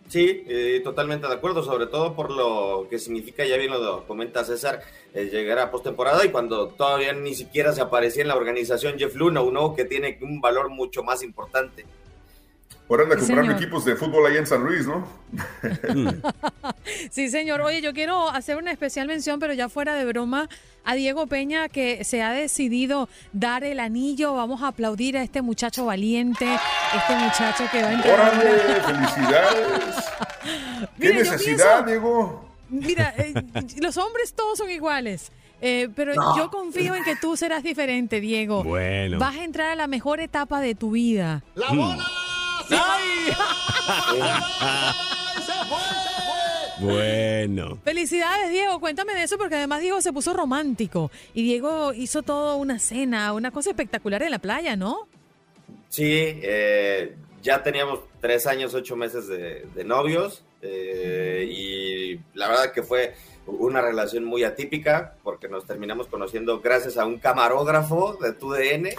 [0.07, 4.43] Sí, eh, totalmente de acuerdo, sobre todo por lo que significa, ya bien lo comenta
[4.43, 4.81] César,
[5.13, 9.41] llegar a postemporada y cuando todavía ni siquiera se aparecía en la organización Jeff Luna,
[9.41, 11.85] uno que tiene un valor mucho más importante.
[12.93, 15.07] Por anda comprando equipos de fútbol ahí en San Luis, ¿no?
[17.09, 17.59] sí, señor.
[17.61, 20.47] Oye, yo quiero hacer una especial mención, pero ya fuera de broma,
[20.85, 24.35] a Diego Peña que se ha decidido dar el anillo.
[24.35, 26.45] Vamos a aplaudir a este muchacho valiente,
[26.95, 28.19] este muchacho que va a entrar.
[28.19, 28.51] ¡Órale!
[28.85, 29.95] ¡Felicidades!
[31.01, 32.47] ¿Qué necesidad, Diego?
[32.69, 33.33] Mira, eh,
[33.81, 35.31] los hombres todos son iguales.
[35.61, 38.63] Eh, pero yo confío en que tú serás diferente, Diego.
[38.63, 39.17] Bueno.
[39.17, 41.41] Vas a entrar a la mejor etapa de tu vida.
[41.55, 42.05] ¡La bola!
[46.79, 47.77] Bueno.
[47.83, 48.79] Felicidades, Diego.
[48.79, 53.33] Cuéntame de eso porque además Diego se puso romántico y Diego hizo todo una cena,
[53.33, 55.07] una cosa espectacular en la playa, ¿no?
[55.89, 62.83] Sí, eh, ya teníamos tres años, ocho meses de, novios eh, y la verdad que
[62.83, 63.13] fue
[63.45, 68.89] una relación muy atípica porque nos terminamos conociendo gracias a un camarógrafo de TUDN.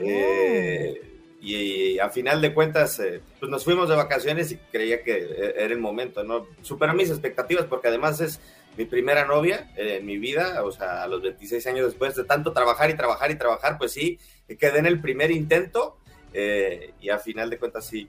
[0.00, 1.07] Eh,
[1.40, 5.54] y a final de cuentas eh, pues nos fuimos de vacaciones y creía que eh,
[5.56, 6.46] era el momento, ¿no?
[6.62, 8.40] Superó mis expectativas porque además es
[8.76, 12.52] mi primera novia en mi vida, o sea, a los 26 años después de tanto
[12.52, 14.20] trabajar y trabajar y trabajar, pues sí,
[14.58, 15.98] quedé en el primer intento
[16.32, 18.08] eh, y a final de cuentas sí,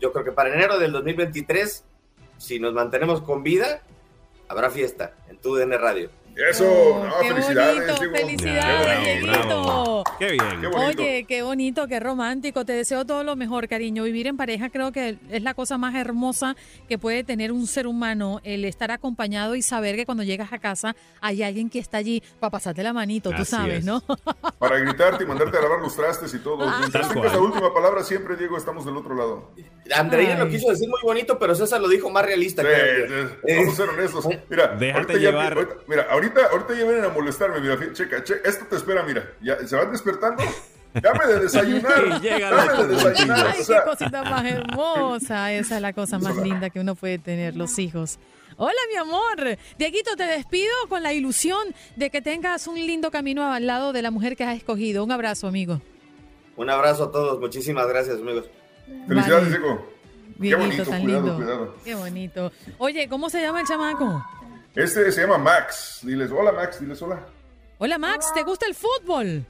[0.00, 1.84] yo creo que para enero del 2023,
[2.36, 3.80] si nos mantenemos con vida,
[4.48, 6.10] habrá fiesta en tu DN Radio.
[6.38, 7.98] Eso, oh, no, qué felicidades.
[7.98, 10.04] Bonito, felicidades, Dieguito.
[10.20, 10.66] Qué bien.
[10.66, 12.64] Oye, qué bonito, qué romántico.
[12.64, 14.04] Te deseo todo lo mejor, cariño.
[14.04, 16.54] Vivir en pareja creo que es la cosa más hermosa
[16.88, 20.60] que puede tener un ser humano, el estar acompañado y saber que cuando llegas a
[20.60, 24.00] casa hay alguien que está allí para pasarte la manito, tú sabes, ¿no?
[24.58, 26.68] Para gritarte y mandarte a lavar los trastes y todo.
[26.68, 26.76] Ah.
[26.80, 29.50] Mientras tengas la última palabra, siempre, Diego, estamos del otro lado.
[29.94, 32.62] Andrea lo quiso decir muy bonito, pero César lo dijo más realista.
[32.62, 32.68] Sí,
[33.56, 34.28] vamos a ser honestos.
[34.48, 35.78] Mira, Déjate llevar.
[35.86, 39.58] mira, ahorita ahorita, ya vienen a molestarme, mira, checa, checa, esto te espera, mira, ya
[39.66, 40.42] se van despertando.
[40.94, 42.08] Dame de desayunar.
[42.22, 43.46] Dame de desayunar.
[43.46, 45.52] Ay, qué cosita más hermosa.
[45.52, 48.18] Esa es la cosa más linda que uno puede tener, los hijos.
[48.56, 49.58] Hola, mi amor.
[49.78, 51.58] Dieguito, te despido con la ilusión
[51.96, 55.04] de que tengas un lindo camino al lado de la mujer que has escogido.
[55.04, 55.80] Un abrazo, amigo.
[56.56, 57.38] Un abrazo a todos.
[57.38, 58.46] Muchísimas gracias, amigos.
[59.06, 59.86] Felicidades, Diego.
[60.40, 61.76] Qué bonito, tan lindo.
[61.84, 62.52] Qué bonito.
[62.78, 64.24] Oye, ¿cómo se llama el chamaco?
[64.78, 65.98] Este se llama Max.
[66.04, 66.78] Diles hola, Max.
[66.78, 67.18] Diles hola.
[67.78, 68.32] Hola, Max.
[68.32, 69.44] ¿Te gusta el fútbol?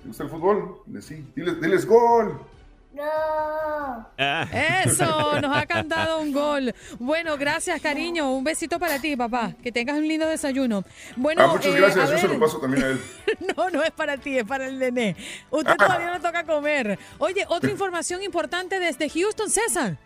[0.00, 0.76] ¿Te gusta el fútbol?
[0.86, 1.26] Diles sí.
[1.34, 2.40] Diles, diles gol.
[2.92, 4.06] No.
[4.16, 6.72] Eso, nos ha cantado un gol.
[7.00, 8.32] Bueno, gracias, cariño.
[8.32, 9.54] Un besito para ti, papá.
[9.60, 10.84] Que tengas un lindo desayuno.
[11.16, 12.08] Bueno, ah, muchas gracias.
[12.08, 13.00] Yo se lo paso también a él.
[13.56, 15.16] no, no es para ti, es para el nené.
[15.50, 16.96] Usted todavía no toca comer.
[17.18, 19.96] Oye, otra información importante desde Houston, César.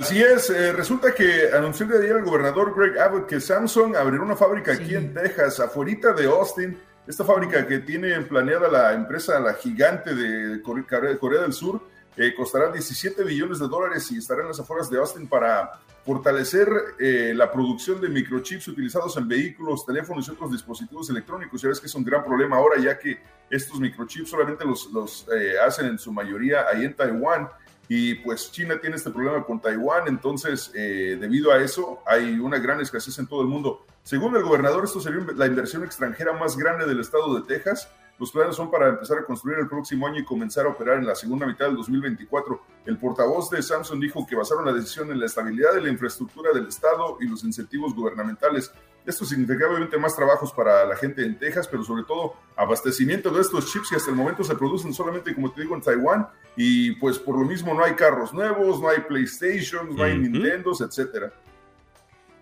[0.00, 4.24] Así es, eh, resulta que anunció de ayer el gobernador Greg Abbott que Samsung abrirá
[4.24, 6.76] una fábrica aquí en Texas, afuera de Austin.
[7.06, 11.80] Esta fábrica que tiene planeada la empresa, la gigante de Corea del Sur,
[12.16, 16.68] eh, costará 17 billones de dólares y estará en las afueras de Austin para fortalecer
[16.98, 21.62] eh, la producción de microchips utilizados en vehículos, teléfonos y otros dispositivos electrónicos.
[21.62, 25.24] Ya ves que es un gran problema ahora, ya que estos microchips solamente los, los
[25.64, 27.48] hacen en su mayoría ahí en Taiwán
[27.88, 32.58] y pues China tiene este problema con Taiwán, entonces eh, debido a eso hay una
[32.58, 33.84] gran escasez en todo el mundo.
[34.02, 37.88] Según el gobernador, esto sería la inversión extranjera más grande del estado de Texas.
[38.18, 41.06] Los planes son para empezar a construir el próximo año y comenzar a operar en
[41.06, 42.60] la segunda mitad del 2024.
[42.86, 46.52] El portavoz de Samsung dijo que basaron la decisión en la estabilidad de la infraestructura
[46.52, 48.72] del estado y los incentivos gubernamentales.
[49.06, 53.42] Esto significa obviamente más trabajos para la gente en Texas, pero sobre todo abastecimiento de
[53.42, 56.26] estos chips que hasta el momento se producen solamente, como te digo, en Taiwán.
[56.56, 60.80] Y pues por lo mismo no hay carros nuevos, no hay PlayStation, no hay Nintendos,
[60.80, 61.32] etcétera.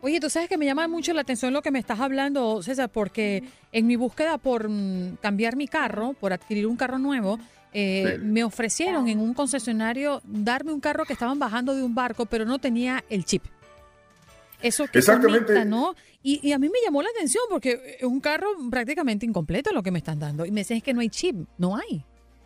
[0.02, 2.90] Oye, tú sabes que me llama mucho la atención lo que me estás hablando, César,
[2.90, 7.38] porque en mi búsqueda por mm, cambiar mi carro, por adquirir un carro nuevo,
[7.72, 12.26] eh, me ofrecieron en un concesionario darme un carro que estaban bajando de un barco,
[12.26, 13.44] pero no tenía el chip.
[14.62, 15.64] Eso que Exactamente.
[15.64, 15.94] ¿no?
[16.22, 19.90] Y, a mí me llamó la atención porque es un carro prácticamente incompleto lo que
[19.90, 20.46] me están dando.
[20.46, 22.04] Y me dicen que no hay chip, no hay.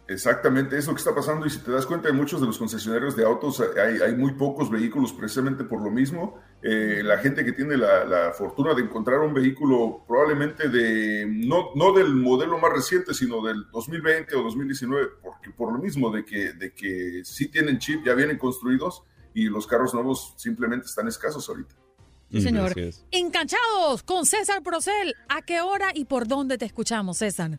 [0.09, 1.47] Exactamente, eso que está pasando.
[1.47, 4.35] Y si te das cuenta, en muchos de los concesionarios de autos hay, hay muy
[4.35, 6.41] pocos vehículos precisamente por lo mismo.
[6.63, 11.93] Eh, la gente que tiene la, fortuna de encontrar un vehículo probablemente de, no, no
[11.93, 16.53] del modelo más reciente, sino del 2020 o 2019, porque por lo mismo de que,
[16.53, 19.03] de que sí tienen chip, ya vienen construidos
[19.35, 21.75] y los carros nuevos simplemente están escasos ahorita.
[22.31, 22.73] Sí, señor.
[23.11, 25.15] Enganchados con César Procel.
[25.29, 27.59] ¿A qué hora y por dónde te escuchamos, César?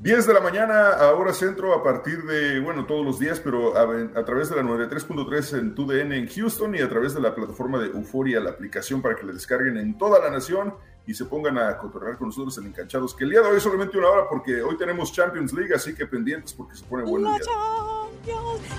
[0.00, 3.76] 10 de la mañana a hora centro a partir de, bueno, todos los días, pero
[3.76, 7.78] a, través de la 93.3 en TUDN en Houston y a través de la plataforma
[7.78, 10.74] de Euforia, la aplicación para que la descarguen en toda la nación
[11.06, 13.62] y se pongan a cotorrear con nosotros en Enganchados, que el día de hoy es
[13.62, 17.36] solamente una hora porque hoy tenemos Champions League, así que pendientes porque se pone bueno.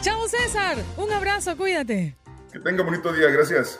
[0.01, 2.17] Chao César, un abrazo, cuídate.
[2.51, 3.79] Que tenga bonito día, gracias.